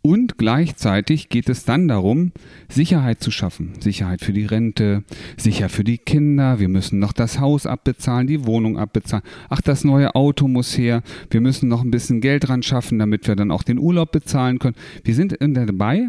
Und 0.07 0.37
gleichzeitig 0.37 1.27
geht 1.27 1.49
es 1.49 1.65
dann 1.65 1.89
darum, 1.89 2.31
Sicherheit 2.69 3.19
zu 3.19 3.29
schaffen. 3.29 3.73
Sicherheit 3.81 4.21
für 4.21 4.31
die 4.31 4.45
Rente, 4.45 5.03
sicher 5.35 5.67
für 5.67 5.83
die 5.83 5.97
Kinder. 5.97 6.61
Wir 6.61 6.69
müssen 6.69 6.97
noch 6.97 7.11
das 7.11 7.41
Haus 7.41 7.65
abbezahlen, 7.65 8.25
die 8.25 8.45
Wohnung 8.45 8.77
abbezahlen. 8.77 9.25
Ach, 9.49 9.59
das 9.59 9.83
neue 9.83 10.15
Auto 10.15 10.47
muss 10.47 10.77
her. 10.77 11.03
Wir 11.29 11.41
müssen 11.41 11.67
noch 11.67 11.83
ein 11.83 11.91
bisschen 11.91 12.21
Geld 12.21 12.47
dran 12.47 12.63
schaffen, 12.63 12.99
damit 12.99 13.27
wir 13.27 13.35
dann 13.35 13.51
auch 13.51 13.63
den 13.63 13.79
Urlaub 13.79 14.13
bezahlen 14.13 14.59
können. 14.59 14.77
Wir 15.03 15.13
sind 15.13 15.35
dabei, 15.41 16.07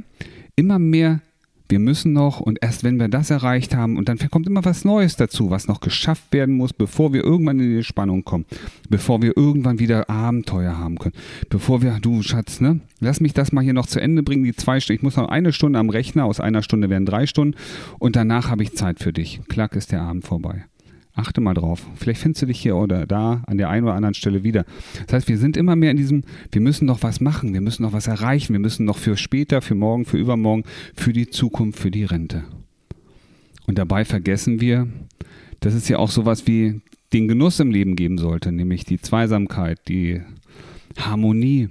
immer 0.54 0.78
mehr 0.78 1.20
wir 1.68 1.78
müssen 1.78 2.12
noch 2.12 2.40
und 2.40 2.58
erst 2.62 2.84
wenn 2.84 2.98
wir 2.98 3.08
das 3.08 3.30
erreicht 3.30 3.74
haben 3.74 3.96
und 3.96 4.08
dann 4.08 4.18
kommt 4.30 4.46
immer 4.46 4.64
was 4.64 4.84
Neues 4.84 5.16
dazu, 5.16 5.50
was 5.50 5.68
noch 5.68 5.80
geschafft 5.80 6.32
werden 6.32 6.54
muss, 6.56 6.72
bevor 6.72 7.12
wir 7.12 7.22
irgendwann 7.24 7.60
in 7.60 7.76
die 7.76 7.84
Spannung 7.84 8.24
kommen, 8.24 8.46
bevor 8.88 9.22
wir 9.22 9.36
irgendwann 9.36 9.78
wieder 9.78 10.08
Abenteuer 10.08 10.78
haben 10.78 10.98
können, 10.98 11.14
bevor 11.50 11.82
wir, 11.82 11.98
du 12.00 12.22
Schatz, 12.22 12.60
ne, 12.60 12.80
lass 13.00 13.20
mich 13.20 13.34
das 13.34 13.52
mal 13.52 13.64
hier 13.64 13.74
noch 13.74 13.86
zu 13.86 14.00
Ende 14.00 14.22
bringen, 14.22 14.44
die 14.44 14.54
zwei 14.54 14.80
Stunden, 14.80 14.98
ich 14.98 15.02
muss 15.02 15.16
noch 15.16 15.28
eine 15.28 15.52
Stunde 15.52 15.78
am 15.78 15.90
Rechner, 15.90 16.24
aus 16.24 16.40
einer 16.40 16.62
Stunde 16.62 16.90
werden 16.90 17.06
drei 17.06 17.26
Stunden 17.26 17.56
und 17.98 18.16
danach 18.16 18.48
habe 18.48 18.62
ich 18.62 18.74
Zeit 18.74 19.00
für 19.00 19.12
dich. 19.12 19.40
Klack 19.48 19.76
ist 19.76 19.92
der 19.92 20.02
Abend 20.02 20.24
vorbei. 20.24 20.64
Achte 21.18 21.40
mal 21.40 21.54
drauf. 21.54 21.84
Vielleicht 21.96 22.20
findest 22.20 22.42
du 22.42 22.46
dich 22.46 22.60
hier 22.60 22.76
oder 22.76 23.04
da 23.04 23.42
an 23.48 23.58
der 23.58 23.70
einen 23.70 23.84
oder 23.84 23.94
anderen 23.94 24.14
Stelle 24.14 24.44
wieder. 24.44 24.64
Das 25.08 25.14
heißt, 25.14 25.28
wir 25.28 25.36
sind 25.36 25.56
immer 25.56 25.74
mehr 25.74 25.90
in 25.90 25.96
diesem, 25.96 26.22
wir 26.52 26.60
müssen 26.60 26.86
noch 26.86 27.02
was 27.02 27.20
machen, 27.20 27.54
wir 27.54 27.60
müssen 27.60 27.82
noch 27.82 27.92
was 27.92 28.06
erreichen, 28.06 28.52
wir 28.52 28.60
müssen 28.60 28.84
noch 28.84 28.98
für 28.98 29.16
später, 29.16 29.60
für 29.60 29.74
morgen, 29.74 30.04
für 30.04 30.16
übermorgen, 30.16 30.62
für 30.94 31.12
die 31.12 31.28
Zukunft, 31.28 31.80
für 31.80 31.90
die 31.90 32.04
Rente. 32.04 32.44
Und 33.66 33.78
dabei 33.78 34.04
vergessen 34.04 34.60
wir, 34.60 34.86
dass 35.58 35.74
es 35.74 35.88
ja 35.88 35.98
auch 35.98 36.12
sowas 36.12 36.46
wie 36.46 36.82
den 37.12 37.26
Genuss 37.26 37.58
im 37.58 37.72
Leben 37.72 37.96
geben 37.96 38.18
sollte, 38.18 38.52
nämlich 38.52 38.84
die 38.84 39.00
Zweisamkeit, 39.00 39.80
die 39.88 40.22
Harmonie. 40.96 41.68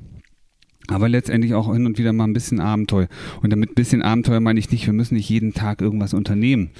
Aber 0.89 1.07
letztendlich 1.07 1.53
auch 1.53 1.71
hin 1.71 1.85
und 1.85 1.97
wieder 1.97 2.11
mal 2.11 2.25
ein 2.25 2.33
bisschen 2.33 2.59
Abenteuer. 2.59 3.07
Und 3.41 3.51
damit 3.53 3.71
ein 3.71 3.75
bisschen 3.75 4.01
Abenteuer 4.01 4.41
meine 4.41 4.59
ich 4.59 4.71
nicht, 4.71 4.85
wir 4.87 4.93
müssen 4.93 5.15
nicht 5.15 5.29
jeden 5.29 5.53
Tag 5.53 5.79
irgendwas 5.79 6.13
unternehmen. 6.13 6.71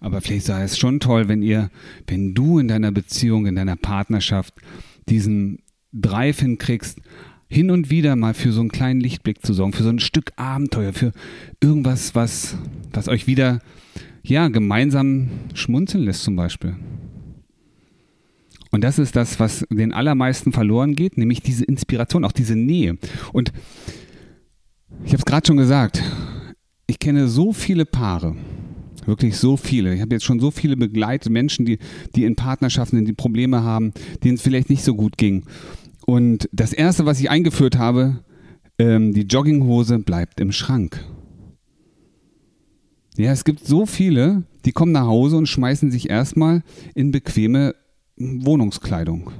Aber 0.00 0.20
vielleicht 0.20 0.46
sei 0.46 0.62
es 0.62 0.78
schon 0.78 1.00
toll, 1.00 1.28
wenn 1.28 1.42
ihr, 1.42 1.70
wenn 2.06 2.34
du 2.34 2.58
in 2.58 2.68
deiner 2.68 2.92
Beziehung, 2.92 3.46
in 3.46 3.56
deiner 3.56 3.76
Partnerschaft 3.76 4.54
diesen 5.08 5.60
Drive 5.92 6.40
hinkriegst, 6.40 7.00
hin 7.48 7.70
und 7.70 7.90
wieder 7.90 8.16
mal 8.16 8.34
für 8.34 8.52
so 8.52 8.60
einen 8.60 8.70
kleinen 8.70 9.00
Lichtblick 9.00 9.44
zu 9.44 9.54
sorgen, 9.54 9.72
für 9.72 9.84
so 9.84 9.88
ein 9.88 10.00
Stück 10.00 10.32
Abenteuer, 10.36 10.92
für 10.92 11.12
irgendwas, 11.62 12.14
was, 12.14 12.56
was 12.92 13.08
euch 13.08 13.26
wieder, 13.26 13.60
ja, 14.22 14.48
gemeinsam 14.48 15.28
schmunzeln 15.54 16.04
lässt 16.04 16.24
zum 16.24 16.34
Beispiel. 16.34 16.74
Und 18.72 18.82
das 18.82 18.98
ist 18.98 19.14
das, 19.16 19.38
was 19.38 19.64
den 19.70 19.92
allermeisten 19.92 20.52
verloren 20.52 20.96
geht, 20.96 21.16
nämlich 21.16 21.40
diese 21.40 21.64
Inspiration, 21.64 22.24
auch 22.24 22.32
diese 22.32 22.56
Nähe. 22.56 22.98
Und 23.32 23.52
ich 25.04 25.12
habe 25.12 25.18
es 25.18 25.24
gerade 25.24 25.46
schon 25.46 25.56
gesagt, 25.56 26.02
ich 26.86 26.98
kenne 26.98 27.28
so 27.28 27.52
viele 27.52 27.84
Paare, 27.84 28.36
wirklich 29.06 29.36
so 29.36 29.56
viele. 29.56 29.94
Ich 29.94 30.00
habe 30.00 30.14
jetzt 30.14 30.24
schon 30.24 30.40
so 30.40 30.50
viele 30.50 30.76
begleitet, 30.76 31.30
Menschen, 31.30 31.66
die, 31.66 31.78
die 32.14 32.24
in 32.24 32.36
Partnerschaften, 32.36 33.04
die 33.04 33.12
Probleme 33.12 33.62
haben, 33.62 33.92
denen 34.24 34.36
es 34.36 34.42
vielleicht 34.42 34.70
nicht 34.70 34.84
so 34.84 34.94
gut 34.94 35.16
ging. 35.18 35.44
Und 36.06 36.48
das 36.52 36.72
Erste, 36.72 37.06
was 37.06 37.20
ich 37.20 37.30
eingeführt 37.30 37.78
habe, 37.78 38.24
ähm, 38.78 39.12
die 39.12 39.22
Jogginghose 39.22 39.98
bleibt 39.98 40.40
im 40.40 40.52
Schrank. 40.52 41.04
Ja, 43.16 43.32
es 43.32 43.44
gibt 43.44 43.66
so 43.66 43.86
viele, 43.86 44.44
die 44.64 44.72
kommen 44.72 44.92
nach 44.92 45.06
Hause 45.06 45.36
und 45.36 45.48
schmeißen 45.48 45.90
sich 45.90 46.10
erstmal 46.10 46.62
in 46.94 47.12
bequeme 47.12 47.74
Wohnungskleidung. 48.16 49.30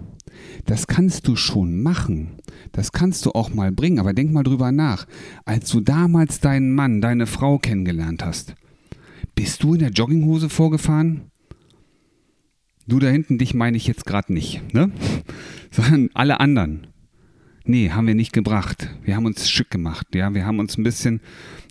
Das 0.64 0.86
kannst 0.86 1.28
du 1.28 1.36
schon 1.36 1.82
machen. 1.82 2.38
Das 2.72 2.92
kannst 2.92 3.26
du 3.26 3.32
auch 3.32 3.52
mal 3.52 3.72
bringen, 3.72 3.98
aber 3.98 4.14
denk 4.14 4.32
mal 4.32 4.42
drüber 4.42 4.72
nach. 4.72 5.06
Als 5.44 5.70
du 5.70 5.80
damals 5.80 6.40
deinen 6.40 6.74
Mann, 6.74 7.00
deine 7.00 7.26
Frau 7.26 7.58
kennengelernt 7.58 8.24
hast, 8.24 8.54
bist 9.36 9.62
du 9.62 9.74
in 9.74 9.80
der 9.80 9.90
Jogginghose 9.90 10.48
vorgefahren? 10.48 11.30
Du 12.88 12.98
da 12.98 13.08
hinten, 13.08 13.38
dich 13.38 13.54
meine 13.54 13.76
ich 13.76 13.86
jetzt 13.86 14.06
gerade 14.06 14.32
nicht, 14.32 14.74
ne? 14.74 14.90
Sondern 15.70 16.10
alle 16.14 16.40
anderen. 16.40 16.88
Nee, 17.64 17.90
haben 17.90 18.06
wir 18.06 18.14
nicht 18.14 18.32
gebracht. 18.32 18.94
Wir 19.02 19.16
haben 19.16 19.26
uns 19.26 19.50
schick 19.50 19.70
gemacht, 19.70 20.14
ja. 20.14 20.34
Wir 20.34 20.46
haben 20.46 20.60
uns 20.60 20.78
ein 20.78 20.84
bisschen, 20.84 21.20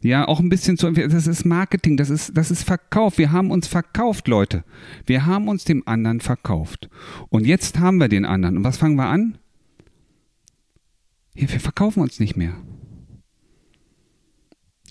ja, 0.04 0.28
auch 0.28 0.42
ein 0.42 0.50
bisschen 0.50 0.78
zu, 0.78 0.92
das 0.92 1.26
ist 1.26 1.46
Marketing, 1.46 1.96
das 1.96 2.10
ist, 2.10 2.38
das 2.38 2.52
ist 2.52 2.64
Verkauf. 2.64 3.18
Wir 3.18 3.32
haben 3.32 3.50
uns 3.50 3.68
verkauft, 3.68 4.28
Leute. 4.28 4.66
Wir 5.06 5.26
haben 5.26 5.48
uns 5.48 5.64
dem 5.64 5.88
anderen 5.88 6.20
verkauft. 6.20 6.90
Und 7.30 7.48
jetzt 7.48 7.80
haben 7.80 7.98
wir 7.98 8.10
den 8.10 8.26
anderen. 8.26 8.58
Und 8.58 8.64
was 8.66 8.78
fangen 8.78 8.98
wir 8.98 9.08
an? 9.08 9.38
Ja, 11.34 11.50
wir 11.50 11.60
verkaufen 11.62 12.02
uns 12.02 12.20
nicht 12.20 12.36
mehr. 12.36 12.56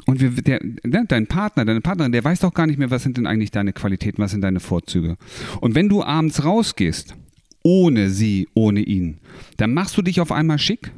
Und 0.07 0.21
wir, 0.21 0.31
der, 0.31 0.61
der, 0.63 1.05
dein 1.05 1.27
Partner, 1.27 1.65
deine 1.65 1.81
Partnerin, 1.81 2.13
der 2.13 2.25
weiß 2.25 2.41
doch 2.41 2.53
gar 2.53 2.67
nicht 2.67 2.79
mehr, 2.79 2.91
was 2.91 3.03
sind 3.03 3.17
denn 3.17 3.27
eigentlich 3.27 3.51
deine 3.51 3.73
Qualitäten, 3.73 4.23
was 4.23 4.33
sind 4.33 4.43
deine 4.43 4.61
Vorzüge. 4.61 5.17
Und 5.61 5.75
wenn 5.75 5.89
du 5.89 6.03
abends 6.03 6.45
rausgehst, 6.45 7.15
ohne 7.63 8.11
sie, 8.11 8.49
ohne 8.55 8.81
ihn, 8.81 9.19
dann 9.57 9.73
machst 9.73 9.97
du 9.97 10.03
dich 10.03 10.21
auf 10.21 10.31
einmal 10.31 10.59
schick. 10.59 10.93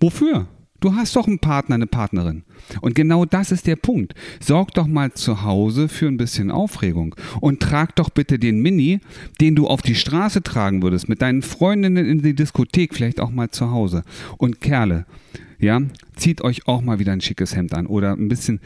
Wofür? 0.00 0.48
Du 0.80 0.94
hast 0.94 1.14
doch 1.14 1.26
einen 1.26 1.38
Partner, 1.38 1.74
eine 1.74 1.86
Partnerin. 1.86 2.42
Und 2.80 2.94
genau 2.94 3.26
das 3.26 3.52
ist 3.52 3.66
der 3.66 3.76
Punkt. 3.76 4.14
Sorg 4.40 4.72
doch 4.72 4.86
mal 4.86 5.12
zu 5.12 5.42
Hause 5.42 5.88
für 5.88 6.06
ein 6.06 6.16
bisschen 6.16 6.50
Aufregung 6.50 7.14
und 7.40 7.60
trag 7.60 7.94
doch 7.96 8.08
bitte 8.08 8.38
den 8.38 8.60
Mini, 8.60 9.00
den 9.40 9.54
du 9.54 9.66
auf 9.66 9.82
die 9.82 9.94
Straße 9.94 10.42
tragen 10.42 10.82
würdest, 10.82 11.08
mit 11.08 11.20
deinen 11.20 11.42
Freundinnen 11.42 12.06
in 12.06 12.22
die 12.22 12.34
Diskothek, 12.34 12.94
vielleicht 12.94 13.20
auch 13.20 13.30
mal 13.30 13.50
zu 13.50 13.70
Hause. 13.70 14.04
Und 14.38 14.60
Kerle, 14.62 15.04
ja, 15.58 15.80
zieht 16.16 16.40
euch 16.42 16.66
auch 16.66 16.80
mal 16.80 16.98
wieder 16.98 17.12
ein 17.12 17.20
schickes 17.20 17.54
Hemd 17.54 17.74
an 17.74 17.86
oder 17.86 18.12
ein 18.12 18.28
bisschen 18.28 18.60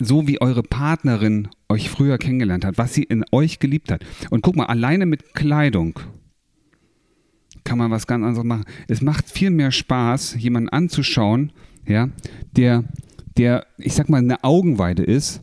so 0.00 0.26
wie 0.26 0.40
eure 0.40 0.62
Partnerin 0.62 1.48
euch 1.68 1.88
früher 1.88 2.18
kennengelernt 2.18 2.64
hat, 2.64 2.78
was 2.78 2.94
sie 2.94 3.04
in 3.04 3.24
euch 3.30 3.60
geliebt 3.60 3.92
hat. 3.92 4.04
Und 4.30 4.42
guck 4.42 4.56
mal, 4.56 4.66
alleine 4.66 5.06
mit 5.06 5.34
Kleidung 5.34 6.00
kann 7.64 7.78
man 7.78 7.90
was 7.90 8.06
ganz 8.06 8.24
anderes 8.24 8.44
machen. 8.44 8.64
Es 8.88 9.00
macht 9.02 9.28
viel 9.28 9.50
mehr 9.50 9.70
Spaß, 9.70 10.36
jemanden 10.38 10.68
anzuschauen, 10.68 11.52
ja, 11.86 12.08
der, 12.56 12.84
der, 13.36 13.66
ich 13.78 13.94
sag 13.94 14.08
mal, 14.08 14.18
eine 14.18 14.44
Augenweide 14.44 15.02
ist 15.02 15.40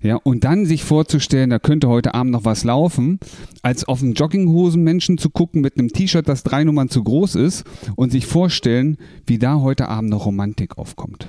ja, 0.00 0.16
und 0.16 0.44
dann 0.44 0.64
sich 0.64 0.84
vorzustellen, 0.84 1.50
da 1.50 1.58
könnte 1.58 1.88
heute 1.88 2.14
Abend 2.14 2.30
noch 2.30 2.44
was 2.44 2.62
laufen, 2.62 3.18
als 3.62 3.84
auf 3.84 4.00
einen 4.00 4.14
Jogginghosen-Menschen 4.14 5.18
zu 5.18 5.28
gucken 5.28 5.60
mit 5.60 5.76
einem 5.76 5.88
T-Shirt, 5.88 6.28
das 6.28 6.44
drei 6.44 6.62
Nummern 6.62 6.88
zu 6.88 7.02
groß 7.02 7.34
ist 7.34 7.64
und 7.96 8.12
sich 8.12 8.26
vorstellen, 8.26 8.98
wie 9.26 9.38
da 9.38 9.56
heute 9.60 9.88
Abend 9.88 10.10
noch 10.10 10.26
Romantik 10.26 10.78
aufkommt. 10.78 11.28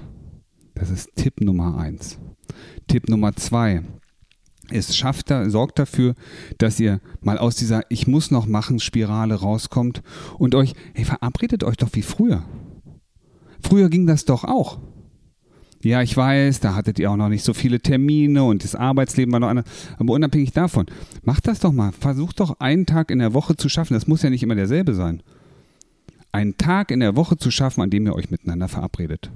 Das 0.75 0.91
ist 0.91 1.09
Tipp 1.15 1.41
Nummer 1.41 1.77
eins. 1.79 2.19
Tipp 2.87 3.09
Nummer 3.09 3.35
zwei. 3.35 3.81
Es 4.71 4.95
schafft 4.95 5.31
da, 5.31 5.49
sorgt 5.49 5.79
dafür, 5.79 6.15
dass 6.57 6.79
ihr 6.79 7.01
mal 7.21 7.37
aus 7.37 7.55
dieser 7.55 7.81
Ich 7.89 8.07
muss 8.07 8.31
noch 8.31 8.45
machen 8.45 8.79
Spirale 8.79 9.35
rauskommt 9.35 10.01
und 10.37 10.55
euch, 10.55 10.73
hey, 10.93 11.05
verabredet 11.05 11.63
euch 11.63 11.77
doch 11.77 11.89
wie 11.93 12.01
früher. 12.01 12.43
Früher 13.61 13.89
ging 13.89 14.07
das 14.07 14.25
doch 14.25 14.43
auch. 14.43 14.79
Ja, 15.81 16.01
ich 16.01 16.15
weiß, 16.15 16.59
da 16.59 16.75
hattet 16.75 16.99
ihr 16.99 17.09
auch 17.09 17.15
noch 17.15 17.29
nicht 17.29 17.43
so 17.43 17.53
viele 17.53 17.79
Termine 17.79 18.43
und 18.43 18.63
das 18.63 18.75
Arbeitsleben 18.75 19.31
war 19.31 19.39
noch 19.39 19.47
anders. 19.47 19.65
Aber 19.97 20.13
unabhängig 20.13 20.51
davon, 20.51 20.87
macht 21.23 21.47
das 21.47 21.59
doch 21.59 21.71
mal. 21.71 21.93
Versucht 21.93 22.41
doch 22.41 22.59
einen 22.59 22.85
Tag 22.85 23.11
in 23.11 23.19
der 23.19 23.33
Woche 23.33 23.55
zu 23.55 23.69
schaffen. 23.69 23.93
Das 23.93 24.07
muss 24.07 24.21
ja 24.21 24.29
nicht 24.29 24.43
immer 24.43 24.55
derselbe 24.55 24.93
sein. 24.93 25.23
Einen 26.31 26.57
Tag 26.57 26.91
in 26.91 26.99
der 26.99 27.15
Woche 27.15 27.37
zu 27.37 27.49
schaffen, 27.49 27.81
an 27.81 27.89
dem 27.89 28.05
ihr 28.05 28.13
euch 28.13 28.29
miteinander 28.29 28.67
verabredet. 28.67 29.31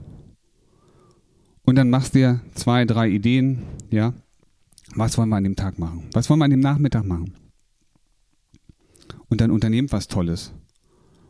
Und 1.63 1.75
dann 1.75 1.89
machst 1.89 2.13
dir 2.13 2.41
zwei, 2.53 2.83
drei 2.83 3.09
Ideen, 3.09 3.59
ja. 3.89 4.13
Was 4.95 5.17
wollen 5.17 5.29
wir 5.29 5.37
an 5.37 5.43
dem 5.43 5.55
Tag 5.55 5.79
machen? 5.79 6.03
Was 6.13 6.29
wollen 6.29 6.39
wir 6.39 6.45
an 6.45 6.51
dem 6.51 6.59
Nachmittag 6.59 7.05
machen? 7.05 7.33
Und 9.29 9.41
dann 9.41 9.51
unternehmt 9.51 9.91
was 9.91 10.07
Tolles 10.07 10.53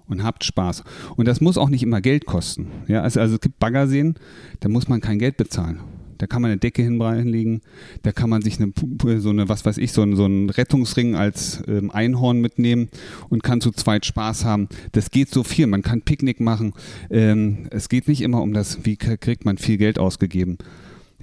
und 0.08 0.24
habt 0.24 0.44
Spaß. 0.44 0.84
Und 1.16 1.28
das 1.28 1.42
muss 1.42 1.58
auch 1.58 1.70
nicht 1.70 1.84
immer 1.84 2.02
Geld 2.02 2.26
kosten. 2.26 2.68
Ja, 2.88 3.02
also, 3.02 3.20
also 3.20 3.36
es 3.36 3.42
gibt 3.42 3.60
Baggerseen, 3.60 4.16
da 4.60 4.70
muss 4.70 4.88
man 4.88 5.02
kein 5.02 5.20
Geld 5.20 5.38
bezahlen. 5.38 5.80
Da 6.18 6.28
kann 6.28 6.42
man 6.42 6.52
eine 6.52 6.60
Decke 6.60 6.84
hinlegen, 6.84 7.62
da 8.04 8.12
kann 8.12 8.30
man 8.30 8.42
sich 8.42 8.58
eine, 8.60 8.72
so 9.20 9.30
eine, 9.30 9.50
was 9.50 9.66
weiß 9.66 9.78
ich, 9.78 9.92
so 9.92 10.02
einen, 10.02 10.16
so 10.16 10.26
einen 10.26 10.50
Rettungsring 10.50 11.16
als 11.16 11.62
ähm, 11.68 11.92
Einhorn 11.92 12.40
mitnehmen 12.40 12.90
und 13.30 13.44
kann 13.44 13.62
zu 13.62 13.72
zweit 13.72 14.06
Spaß 14.06 14.46
haben. 14.46 14.70
Das 14.94 15.12
geht 15.12 15.30
so 15.30 15.44
viel. 15.44 15.68
Man 15.68 15.82
kann 15.82 16.02
Picknick 16.02 16.40
machen. 16.40 16.74
Ähm, 17.10 17.68
es 17.72 17.90
geht 17.90 18.08
nicht 18.08 18.22
immer 18.22 18.42
um 18.42 18.54
das, 18.54 18.86
wie 18.86 18.96
kriegt 18.96 19.44
man 19.44 19.58
viel 19.58 19.78
Geld 19.78 20.00
ausgegeben. 20.00 20.58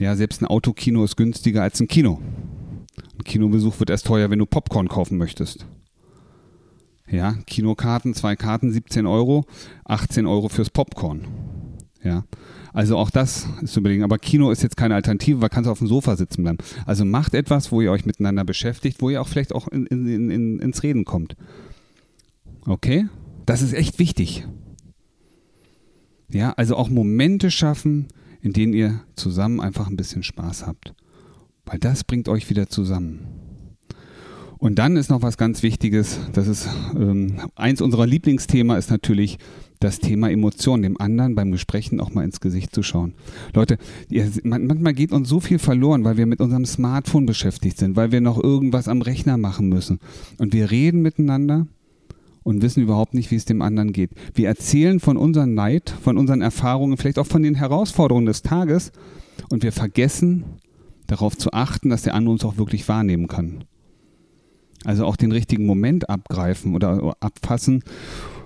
Ja, 0.01 0.17
selbst 0.17 0.41
ein 0.41 0.47
Autokino 0.47 1.05
ist 1.05 1.17
günstiger 1.17 1.63
als 1.63 1.79
ein 1.79 1.87
Kino. 1.87 2.23
Ein 3.19 3.25
Kinobesuch 3.25 3.79
wird 3.81 3.91
erst 3.91 4.07
teuer, 4.07 4.31
wenn 4.31 4.39
du 4.39 4.47
Popcorn 4.47 4.89
kaufen 4.89 5.19
möchtest. 5.19 5.67
Ja, 7.07 7.35
Kinokarten, 7.47 8.15
zwei 8.15 8.35
Karten, 8.35 8.73
17 8.73 9.07
Euro, 9.07 9.45
18 9.85 10.25
Euro 10.25 10.49
fürs 10.49 10.71
Popcorn. 10.71 11.27
Ja, 12.03 12.25
also 12.73 12.97
auch 12.97 13.11
das 13.11 13.47
ist 13.61 13.75
zu 13.75 13.81
überlegen. 13.81 14.03
Aber 14.03 14.17
Kino 14.17 14.51
ist 14.51 14.63
jetzt 14.63 14.79
keine 14.79 14.95
Alternative, 14.95 15.43
weil 15.43 15.51
kannst 15.51 15.67
du 15.67 15.71
auf 15.71 15.81
dem 15.81 15.89
Sofa 15.89 16.17
sitzen 16.17 16.45
bleiben. 16.45 16.59
Also 16.87 17.05
macht 17.05 17.35
etwas, 17.35 17.71
wo 17.71 17.83
ihr 17.83 17.93
euch 17.93 18.07
miteinander 18.07 18.45
beschäftigt, 18.45 19.03
wo 19.03 19.11
ihr 19.11 19.21
auch 19.21 19.29
vielleicht 19.29 19.55
auch 19.55 19.69
in, 19.69 19.85
in, 19.85 20.31
in, 20.31 20.59
ins 20.61 20.83
Reden 20.83 21.05
kommt. 21.05 21.37
Okay? 22.65 23.07
Das 23.45 23.61
ist 23.61 23.75
echt 23.75 23.99
wichtig. 23.99 24.47
Ja, 26.31 26.53
also 26.53 26.77
auch 26.77 26.89
Momente 26.89 27.51
schaffen, 27.51 28.09
in 28.43 28.53
denen 28.53 28.73
ihr 28.73 29.01
zusammen 29.17 29.61
einfach 29.61 29.89
ein 29.89 29.97
bisschen 29.97 30.23
Spaß 30.23 30.67
habt. 30.67 30.95
Weil 31.67 31.79
das 31.79 32.05
bringt 32.05 32.29
euch 32.29 32.51
wieder 32.51 32.69
zusammen. 32.69 33.21
Und 34.59 34.79
dann 34.79 34.97
ist 34.97 35.09
noch 35.09 35.23
was 35.23 35.39
ganz 35.39 35.63
Wichtiges, 35.63 36.19
das 36.35 36.47
ist 36.47 36.69
ähm, 36.95 37.41
eins 37.55 37.81
unserer 37.81 38.07
Lieblingsthema 38.07 38.77
ist 38.77 38.91
natürlich 38.91 39.39
das 39.81 39.99
Thema 39.99 40.31
Emotionen, 40.31 40.83
dem 40.83 41.01
anderen 41.01 41.35
beim 41.35 41.51
Gesprächen 41.51 42.01
auch 42.01 42.13
mal 42.13 42.25
ins 42.25 42.41
Gesicht 42.41 42.75
zu 42.75 42.83
schauen. 42.83 43.15
Leute, 43.55 43.79
ihr, 44.11 44.31
manchmal 44.45 44.93
geht 44.93 45.13
uns 45.13 45.31
so 45.31 45.41
viel 45.41 45.59
verloren, 45.59 46.05
weil 46.05 46.19
wir 46.19 46.27
mit 46.27 46.43
unserem 46.43 46.67
Smartphone 46.67 47.25
beschäftigt 47.25 47.79
sind, 47.79 47.97
weil 47.97 48.13
wir 48.13 48.21
noch 48.21 48.43
irgendwas 48.43 48.89
am 48.89 49.01
Rechner 49.01 49.39
machen 49.39 49.71
müssen. 49.71 49.99
Und 50.37 50.53
wir 50.53 50.71
reden 50.71 51.01
miteinander 51.01 51.67
und 52.43 52.63
wissen 52.63 52.83
überhaupt 52.83 53.15
nicht, 53.15 53.31
wie 53.31 53.37
es 53.37 53.45
dem 53.45 53.63
anderen 53.63 53.93
geht. 53.93 54.11
Wir 54.35 54.49
erzählen 54.49 55.01
von 55.01 55.17
unserem 55.17 55.55
Neid, 55.55 55.91
von 55.91 56.17
unseren 56.17 56.43
Erfahrungen, 56.43 56.97
vielleicht 56.97 57.19
auch 57.19 57.27
von 57.27 57.43
den 57.43 57.55
Herausforderungen 57.55 58.27
des 58.27 58.43
Tages 58.43 58.93
und 59.51 59.63
wir 59.63 59.73
vergessen 59.73 60.45
darauf 61.07 61.37
zu 61.37 61.53
achten, 61.53 61.89
dass 61.89 62.03
der 62.03 62.15
andere 62.15 62.33
uns 62.33 62.45
auch 62.45 62.57
wirklich 62.57 62.89
wahrnehmen 62.89 63.29
kann. 63.29 63.65
Also 64.85 65.05
auch 65.05 65.17
den 65.17 65.33
richtigen 65.33 65.67
Moment 65.67 66.09
abgreifen 66.09 66.75
oder 66.75 67.17
abfassen 67.21 67.83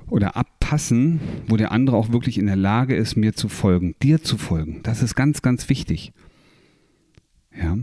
oder 0.09 0.37
abpassen, 0.37 1.21
wo 1.49 1.57
der 1.57 1.73
andere 1.73 1.97
auch 1.97 2.13
wirklich 2.13 2.39
in 2.39 2.47
der 2.47 2.57
Lage 2.57 2.97
ist, 2.97 3.17
mir 3.17 3.35
zu 3.35 3.49
folgen, 3.49 3.95
dir 4.03 4.23
zu 4.23 4.37
folgen. 4.37 4.81
Das 4.83 5.03
ist 5.03 5.15
ganz, 5.15 5.43
ganz 5.43 5.69
wichtig. 5.69 6.13
Ja. 7.57 7.79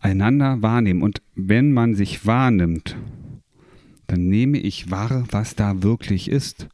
einander 0.00 0.62
wahrnehmen. 0.62 1.02
Und 1.02 1.20
wenn 1.34 1.72
man 1.72 1.94
sich 1.94 2.24
wahrnimmt, 2.26 2.96
dann 4.10 4.28
nehme 4.28 4.58
ich 4.58 4.90
wahr, 4.90 5.24
was 5.30 5.54
da 5.54 5.84
wirklich 5.84 6.28
ist. 6.28 6.66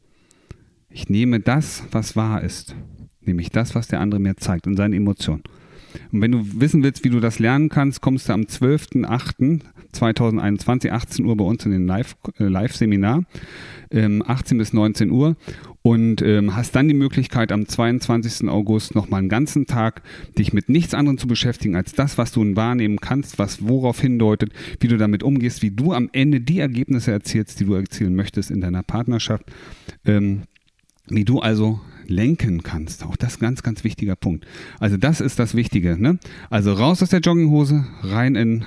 Ich 0.89 1.07
nehme 1.07 1.39
das, 1.39 1.83
was 1.91 2.15
wahr 2.15 2.41
ist. 2.41 2.75
Nämlich 3.21 3.51
das, 3.51 3.75
was 3.75 3.87
der 3.87 3.99
andere 3.99 4.19
mir 4.19 4.37
zeigt 4.37 4.65
und 4.65 4.75
seine 4.75 4.95
Emotionen. 4.95 5.43
Und 6.11 6.21
wenn 6.21 6.31
du 6.31 6.45
wissen 6.59 6.83
willst, 6.83 7.03
wie 7.03 7.09
du 7.09 7.19
das 7.19 7.39
lernen 7.39 7.69
kannst, 7.69 8.01
kommst 8.01 8.29
du 8.29 8.33
am 8.33 8.41
12.08.2021, 8.41 10.91
18 10.91 11.25
Uhr 11.25 11.35
bei 11.35 11.45
uns 11.45 11.65
in 11.65 11.71
den 11.71 11.89
äh, 11.89 12.03
Live-Seminar, 12.37 13.23
ähm, 13.91 14.23
18 14.25 14.57
bis 14.57 14.73
19 14.73 15.11
Uhr 15.11 15.35
und 15.81 16.21
ähm, 16.21 16.55
hast 16.55 16.75
dann 16.75 16.87
die 16.89 16.93
Möglichkeit, 16.93 17.53
am 17.53 17.67
22. 17.67 18.47
August 18.49 18.95
nochmal 18.95 19.19
einen 19.19 19.29
ganzen 19.29 19.67
Tag 19.67 20.01
dich 20.37 20.51
mit 20.51 20.67
nichts 20.67 20.93
anderem 20.93 21.17
zu 21.17 21.27
beschäftigen, 21.27 21.77
als 21.77 21.93
das, 21.93 22.17
was 22.17 22.33
du 22.33 22.57
wahrnehmen 22.57 22.99
kannst, 22.99 23.39
was 23.39 23.65
worauf 23.65 24.01
hindeutet, 24.01 24.51
wie 24.81 24.89
du 24.89 24.97
damit 24.97 25.23
umgehst, 25.23 25.61
wie 25.61 25.71
du 25.71 25.93
am 25.93 26.09
Ende 26.11 26.41
die 26.41 26.59
Ergebnisse 26.59 27.11
erzielst, 27.11 27.57
die 27.59 27.65
du 27.65 27.75
erzielen 27.75 28.15
möchtest 28.15 28.51
in 28.51 28.59
deiner 28.59 28.83
Partnerschaft. 28.83 29.45
Ähm, 30.05 30.41
wie 31.09 31.25
du 31.25 31.39
also 31.39 31.79
lenken 32.07 32.63
kannst. 32.63 33.03
Auch 33.03 33.15
das 33.15 33.33
ist 33.33 33.41
ein 33.41 33.45
ganz, 33.45 33.63
ganz 33.63 33.83
wichtiger 33.83 34.15
Punkt. 34.15 34.45
Also 34.79 34.97
das 34.97 35.21
ist 35.21 35.39
das 35.39 35.55
Wichtige. 35.55 36.01
Ne? 36.01 36.19
Also 36.49 36.73
raus 36.73 37.03
aus 37.03 37.09
der 37.09 37.19
Jogginghose, 37.19 37.85
rein 38.01 38.35
in 38.35 38.65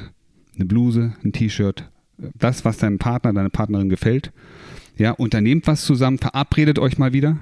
eine 0.54 0.66
Bluse, 0.66 1.14
ein 1.24 1.32
T-Shirt, 1.32 1.90
das, 2.38 2.64
was 2.64 2.78
deinem 2.78 2.98
Partner, 2.98 3.32
deiner 3.32 3.50
Partnerin 3.50 3.88
gefällt. 3.88 4.32
Ja, 4.96 5.12
unternehmt 5.12 5.66
was 5.66 5.84
zusammen, 5.84 6.18
verabredet 6.18 6.78
euch 6.78 6.98
mal 6.98 7.12
wieder. 7.12 7.38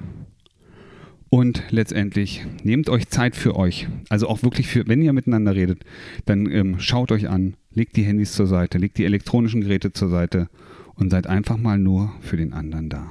Und 1.31 1.64
letztendlich 1.71 2.47
nehmt 2.62 2.88
euch 2.88 3.09
Zeit 3.09 3.37
für 3.37 3.57
euch. 3.57 3.88
Also 4.09 4.28
auch 4.28 4.43
wirklich 4.43 4.69
für, 4.69 4.87
wenn 4.87 5.02
ihr 5.02 5.12
miteinander 5.12 5.55
redet, 5.55 5.85
dann 6.25 6.50
ähm, 6.50 6.76
schaut 6.78 7.12
euch 7.12 7.28
an, 7.28 7.55
legt 7.73 7.97
die 7.97 8.05
Handys 8.05 8.33
zur 8.33 8.47
Seite, 8.47 8.78
legt 8.78 8.97
die 8.97 9.05
elektronischen 9.05 9.61
Geräte 9.61 9.93
zur 9.93 10.09
Seite 10.09 10.49
und 10.95 11.11
seid 11.11 11.26
einfach 11.26 11.59
mal 11.59 11.78
nur 11.78 12.12
für 12.21 12.38
den 12.38 12.55
anderen 12.55 12.88
da. 12.88 13.11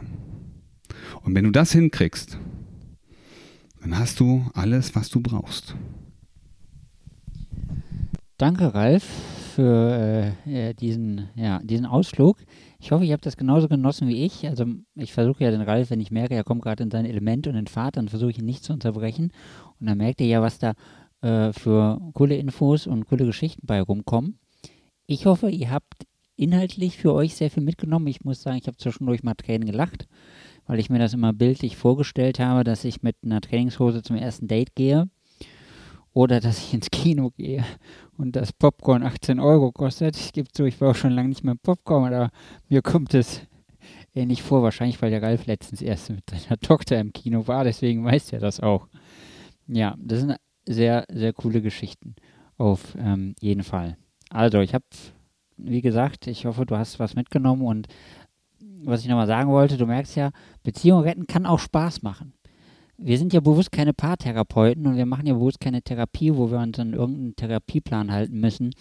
Und 1.23 1.35
wenn 1.35 1.45
du 1.45 1.51
das 1.51 1.71
hinkriegst, 1.71 2.37
dann 3.81 3.97
hast 3.97 4.19
du 4.19 4.45
alles, 4.53 4.95
was 4.95 5.09
du 5.09 5.21
brauchst. 5.21 5.75
Danke, 8.37 8.73
Ralf, 8.73 9.03
für 9.57 10.33
äh, 10.45 10.75
diesen, 10.75 11.29
ja, 11.35 11.59
diesen 11.63 11.87
Ausflug. 11.87 12.37
Ich 12.79 12.91
hoffe, 12.91 13.05
ihr 13.05 13.13
habt 13.13 13.25
das 13.25 13.37
genauso 13.37 13.67
genossen 13.67 14.07
wie 14.07 14.23
ich. 14.23 14.47
Also 14.47 14.65
ich 14.93 15.13
versuche 15.13 15.43
ja 15.43 15.49
den 15.49 15.61
Ralf, 15.61 15.89
wenn 15.89 15.99
ich 15.99 16.11
merke, 16.11 16.35
er 16.35 16.43
kommt 16.43 16.61
gerade 16.61 16.83
in 16.83 16.91
sein 16.91 17.05
Element 17.05 17.47
und 17.47 17.55
in 17.55 17.65
Fahrt, 17.65 17.97
dann 17.97 18.07
versuche 18.07 18.29
ich 18.29 18.37
ihn 18.37 18.45
nicht 18.45 18.63
zu 18.63 18.73
unterbrechen. 18.73 19.31
Und 19.79 19.87
dann 19.87 19.97
merkt 19.97 20.21
ihr 20.21 20.27
ja, 20.27 20.43
was 20.43 20.59
da 20.59 20.73
äh, 21.21 21.51
für 21.53 21.99
coole 22.13 22.35
Infos 22.35 22.85
und 22.85 23.07
coole 23.07 23.25
Geschichten 23.25 23.65
bei 23.65 23.81
rumkommen. 23.81 24.37
Ich 25.07 25.25
hoffe, 25.25 25.49
ihr 25.49 25.71
habt 25.71 26.05
inhaltlich 26.35 26.97
für 26.97 27.13
euch 27.13 27.33
sehr 27.33 27.49
viel 27.49 27.63
mitgenommen. 27.63 28.05
Ich 28.05 28.23
muss 28.23 28.43
sagen, 28.43 28.57
ich 28.57 28.67
habe 28.67 28.77
zwischendurch 28.77 29.23
mal 29.23 29.33
Tränen 29.33 29.65
gelacht 29.65 30.07
weil 30.67 30.79
ich 30.79 30.89
mir 30.89 30.99
das 30.99 31.13
immer 31.13 31.33
bildlich 31.33 31.77
vorgestellt 31.77 32.39
habe, 32.39 32.63
dass 32.63 32.83
ich 32.83 33.01
mit 33.01 33.15
einer 33.23 33.41
Trainingshose 33.41 34.03
zum 34.03 34.15
ersten 34.15 34.47
Date 34.47 34.75
gehe 34.75 35.09
oder 36.13 36.39
dass 36.39 36.59
ich 36.59 36.73
ins 36.73 36.91
Kino 36.91 37.31
gehe 37.31 37.63
und 38.17 38.35
das 38.35 38.51
Popcorn 38.51 39.03
18 39.03 39.39
Euro 39.39 39.71
kostet. 39.71 40.17
Ich 40.17 40.33
gebe 40.33 40.51
zu, 40.51 40.65
ich 40.65 40.79
war 40.81 40.91
auch 40.91 40.95
schon 40.95 41.11
lange 41.11 41.29
nicht 41.29 41.43
mehr 41.43 41.55
Popcorn, 41.55 42.13
aber 42.13 42.31
mir 42.69 42.81
kommt 42.81 43.13
es 43.13 43.41
ähnlich 44.13 44.41
vor, 44.41 44.63
wahrscheinlich 44.63 45.01
weil 45.01 45.11
der 45.11 45.21
Ralf 45.21 45.45
letztens 45.45 45.81
erst 45.81 46.09
mit 46.09 46.29
seiner 46.29 46.57
Tochter 46.61 46.99
im 46.99 47.13
Kino 47.13 47.47
war, 47.47 47.63
deswegen 47.63 48.03
weiß 48.03 48.33
er 48.33 48.39
das 48.39 48.59
auch. 48.59 48.87
Ja, 49.67 49.95
das 49.99 50.19
sind 50.21 50.35
sehr, 50.65 51.05
sehr 51.09 51.33
coole 51.33 51.61
Geschichten. 51.61 52.15
Auf 52.57 52.95
ähm, 52.97 53.35
jeden 53.39 53.63
Fall. 53.63 53.97
Also, 54.29 54.59
ich 54.61 54.73
habe, 54.73 54.85
wie 55.57 55.81
gesagt, 55.81 56.27
ich 56.27 56.45
hoffe, 56.45 56.65
du 56.65 56.75
hast 56.75 56.99
was 56.99 57.15
mitgenommen 57.15 57.61
und 57.61 57.87
was 58.83 59.01
ich 59.01 59.07
nochmal 59.07 59.27
sagen 59.27 59.49
wollte, 59.49 59.77
du 59.77 59.85
merkst 59.85 60.15
ja, 60.15 60.31
Beziehung 60.63 61.01
retten 61.01 61.27
kann 61.27 61.45
auch 61.45 61.59
Spaß 61.59 62.01
machen. 62.01 62.33
Wir 62.97 63.17
sind 63.17 63.33
ja 63.33 63.41
bewusst 63.41 63.71
keine 63.71 63.93
Paartherapeuten 63.93 64.87
und 64.87 64.95
wir 64.95 65.05
machen 65.05 65.27
ja 65.27 65.35
bewusst 65.35 65.59
keine 65.59 65.81
Therapie, 65.83 66.35
wo 66.35 66.49
wir 66.49 66.59
uns 66.59 66.79
an 66.79 66.93
irgendeinen 66.93 67.35
Therapieplan 67.35 68.11
halten 68.11 68.39
müssen, 68.39 68.73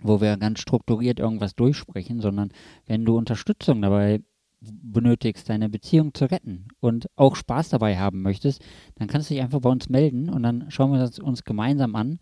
wo 0.00 0.20
wir 0.20 0.36
ganz 0.36 0.60
strukturiert 0.60 1.18
irgendwas 1.18 1.56
durchsprechen, 1.56 2.20
sondern 2.20 2.50
wenn 2.86 3.04
du 3.04 3.16
Unterstützung 3.16 3.82
dabei 3.82 4.20
benötigst, 4.60 5.48
deine 5.48 5.68
Beziehung 5.68 6.14
zu 6.14 6.26
retten 6.26 6.68
und 6.80 7.08
auch 7.16 7.36
Spaß 7.36 7.70
dabei 7.70 7.98
haben 7.98 8.22
möchtest, 8.22 8.62
dann 8.96 9.08
kannst 9.08 9.30
du 9.30 9.34
dich 9.34 9.42
einfach 9.42 9.60
bei 9.60 9.70
uns 9.70 9.88
melden 9.88 10.28
und 10.30 10.42
dann 10.42 10.70
schauen 10.70 10.92
wir 10.92 10.98
das 10.98 11.18
uns 11.18 11.44
gemeinsam 11.44 11.94
an 11.94 12.18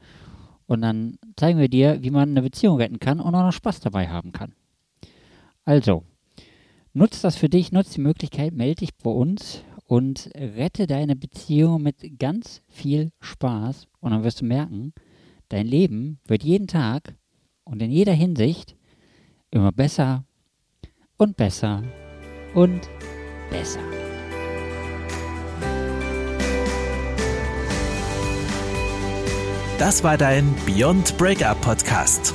und 0.66 0.82
dann 0.82 1.18
zeigen 1.36 1.58
wir 1.58 1.68
dir, 1.68 2.02
wie 2.02 2.10
man 2.10 2.30
eine 2.30 2.42
Beziehung 2.42 2.76
retten 2.76 2.98
kann 2.98 3.20
und 3.20 3.34
auch 3.34 3.42
noch 3.42 3.52
Spaß 3.52 3.80
dabei 3.80 4.08
haben 4.08 4.32
kann. 4.32 4.54
Also, 5.64 6.04
Nutz 6.96 7.20
das 7.20 7.36
für 7.36 7.50
dich, 7.50 7.72
nutz 7.72 7.90
die 7.90 8.00
Möglichkeit, 8.00 8.54
melde 8.54 8.76
dich 8.76 8.94
bei 8.94 9.10
uns 9.10 9.62
und 9.84 10.30
rette 10.34 10.86
deine 10.86 11.14
Beziehung 11.14 11.82
mit 11.82 12.18
ganz 12.18 12.62
viel 12.68 13.12
Spaß. 13.20 13.86
Und 14.00 14.12
dann 14.12 14.24
wirst 14.24 14.40
du 14.40 14.46
merken, 14.46 14.94
dein 15.50 15.66
Leben 15.66 16.20
wird 16.24 16.42
jeden 16.42 16.68
Tag 16.68 17.14
und 17.64 17.82
in 17.82 17.90
jeder 17.90 18.14
Hinsicht 18.14 18.76
immer 19.50 19.72
besser 19.72 20.24
und 21.18 21.36
besser 21.36 21.82
und 22.54 22.88
besser. 23.50 23.82
Das 29.78 30.02
war 30.02 30.16
dein 30.16 30.54
Beyond 30.64 31.18
Breakup 31.18 31.60
Podcast. 31.60 32.34